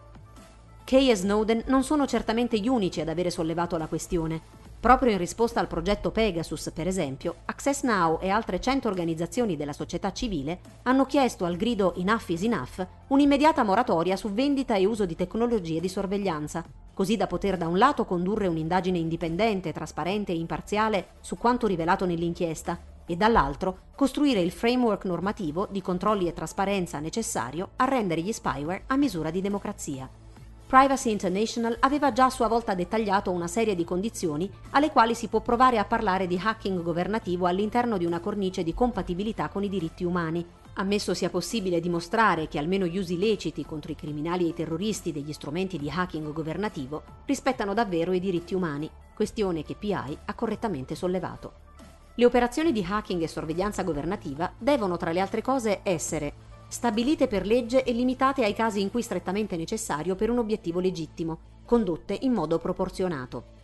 [0.83, 4.41] Kay e Snowden non sono certamente gli unici ad avere sollevato la questione.
[4.81, 9.72] Proprio in risposta al progetto Pegasus, per esempio, Access Now e altre 100 organizzazioni della
[9.72, 15.07] società civile hanno chiesto al grido Enough is Enough un'immediata moratoria su vendita e uso
[15.07, 16.64] di tecnologie di sorveglianza,
[17.01, 22.05] così da poter da un lato condurre un'indagine indipendente, trasparente e imparziale su quanto rivelato
[22.05, 28.32] nell'inchiesta e dall'altro costruire il framework normativo di controlli e trasparenza necessario a rendere gli
[28.32, 30.07] spyware a misura di democrazia.
[30.66, 35.28] Privacy International aveva già a sua volta dettagliato una serie di condizioni alle quali si
[35.28, 39.70] può provare a parlare di hacking governativo all'interno di una cornice di compatibilità con i
[39.70, 44.49] diritti umani, Ammesso sia possibile dimostrare che almeno gli usi leciti contro i criminali e
[44.49, 50.18] i terroristi degli strumenti di hacking governativo rispettano davvero i diritti umani, questione che PI
[50.25, 51.53] ha correttamente sollevato.
[52.14, 57.47] Le operazioni di hacking e sorveglianza governativa devono, tra le altre cose, essere stabilite per
[57.47, 62.33] legge e limitate ai casi in cui strettamente necessario per un obiettivo legittimo, condotte in
[62.33, 63.59] modo proporzionato.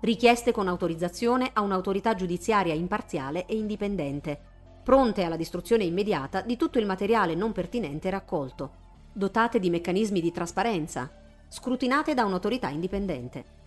[0.00, 4.40] Richieste con autorizzazione a un'autorità giudiziaria imparziale e indipendente,
[4.82, 8.70] pronte alla distruzione immediata di tutto il materiale non pertinente raccolto,
[9.12, 11.10] dotate di meccanismi di trasparenza,
[11.48, 13.60] scrutinate da un'autorità indipendente.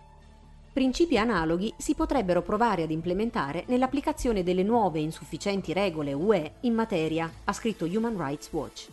[0.72, 6.74] Principi analoghi si potrebbero provare ad implementare nell'applicazione delle nuove e insufficienti regole UE in
[6.74, 8.88] materia, ha scritto Human Rights Watch.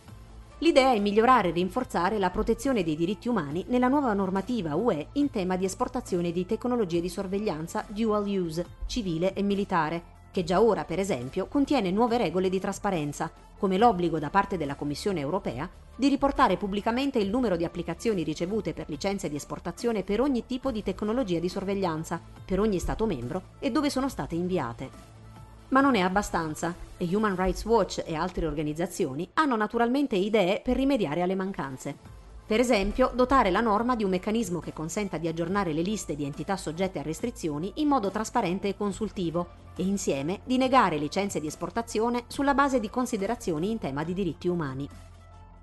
[0.58, 5.28] L'idea è migliorare e rinforzare la protezione dei diritti umani nella nuova normativa UE in
[5.28, 10.84] tema di esportazione di tecnologie di sorveglianza dual use, civile e militare, che già ora,
[10.84, 16.08] per esempio, contiene nuove regole di trasparenza, come l'obbligo da parte della Commissione europea di
[16.08, 20.82] riportare pubblicamente il numero di applicazioni ricevute per licenze di esportazione per ogni tipo di
[20.82, 24.90] tecnologia di sorveglianza, per ogni Stato membro e dove sono state inviate.
[25.68, 30.74] Ma non è abbastanza e Human Rights Watch e altre organizzazioni hanno naturalmente idee per
[30.74, 32.13] rimediare alle mancanze.
[32.46, 36.24] Per esempio, dotare la norma di un meccanismo che consenta di aggiornare le liste di
[36.24, 41.46] entità soggette a restrizioni in modo trasparente e consultivo e insieme di negare licenze di
[41.46, 44.86] esportazione sulla base di considerazioni in tema di diritti umani.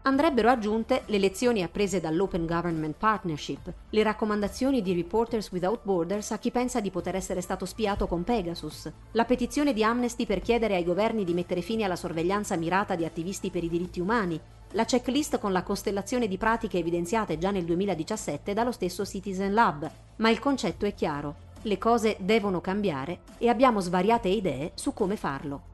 [0.04, 6.40] Andrebbero aggiunte le lezioni apprese dall'Open Government Partnership, le raccomandazioni di Reporters Without Borders a
[6.40, 10.74] chi pensa di poter essere stato spiato con Pegasus, la petizione di Amnesty per chiedere
[10.74, 14.42] ai governi di mettere fine alla sorveglianza mirata di attivisti per i diritti umani,
[14.72, 19.90] la checklist con la costellazione di pratiche evidenziate già nel 2017 dallo stesso Citizen Lab,
[20.18, 21.50] ma il concetto è chiaro.
[21.64, 25.70] Le cose devono cambiare e abbiamo svariate idee su come farlo.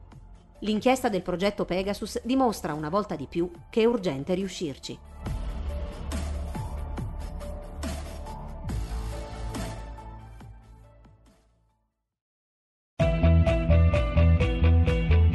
[0.60, 4.98] L'inchiesta del progetto Pegasus dimostra una volta di più che è urgente riuscirci.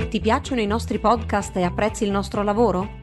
[0.09, 3.02] Ti piacciono i nostri podcast e apprezzi il nostro lavoro?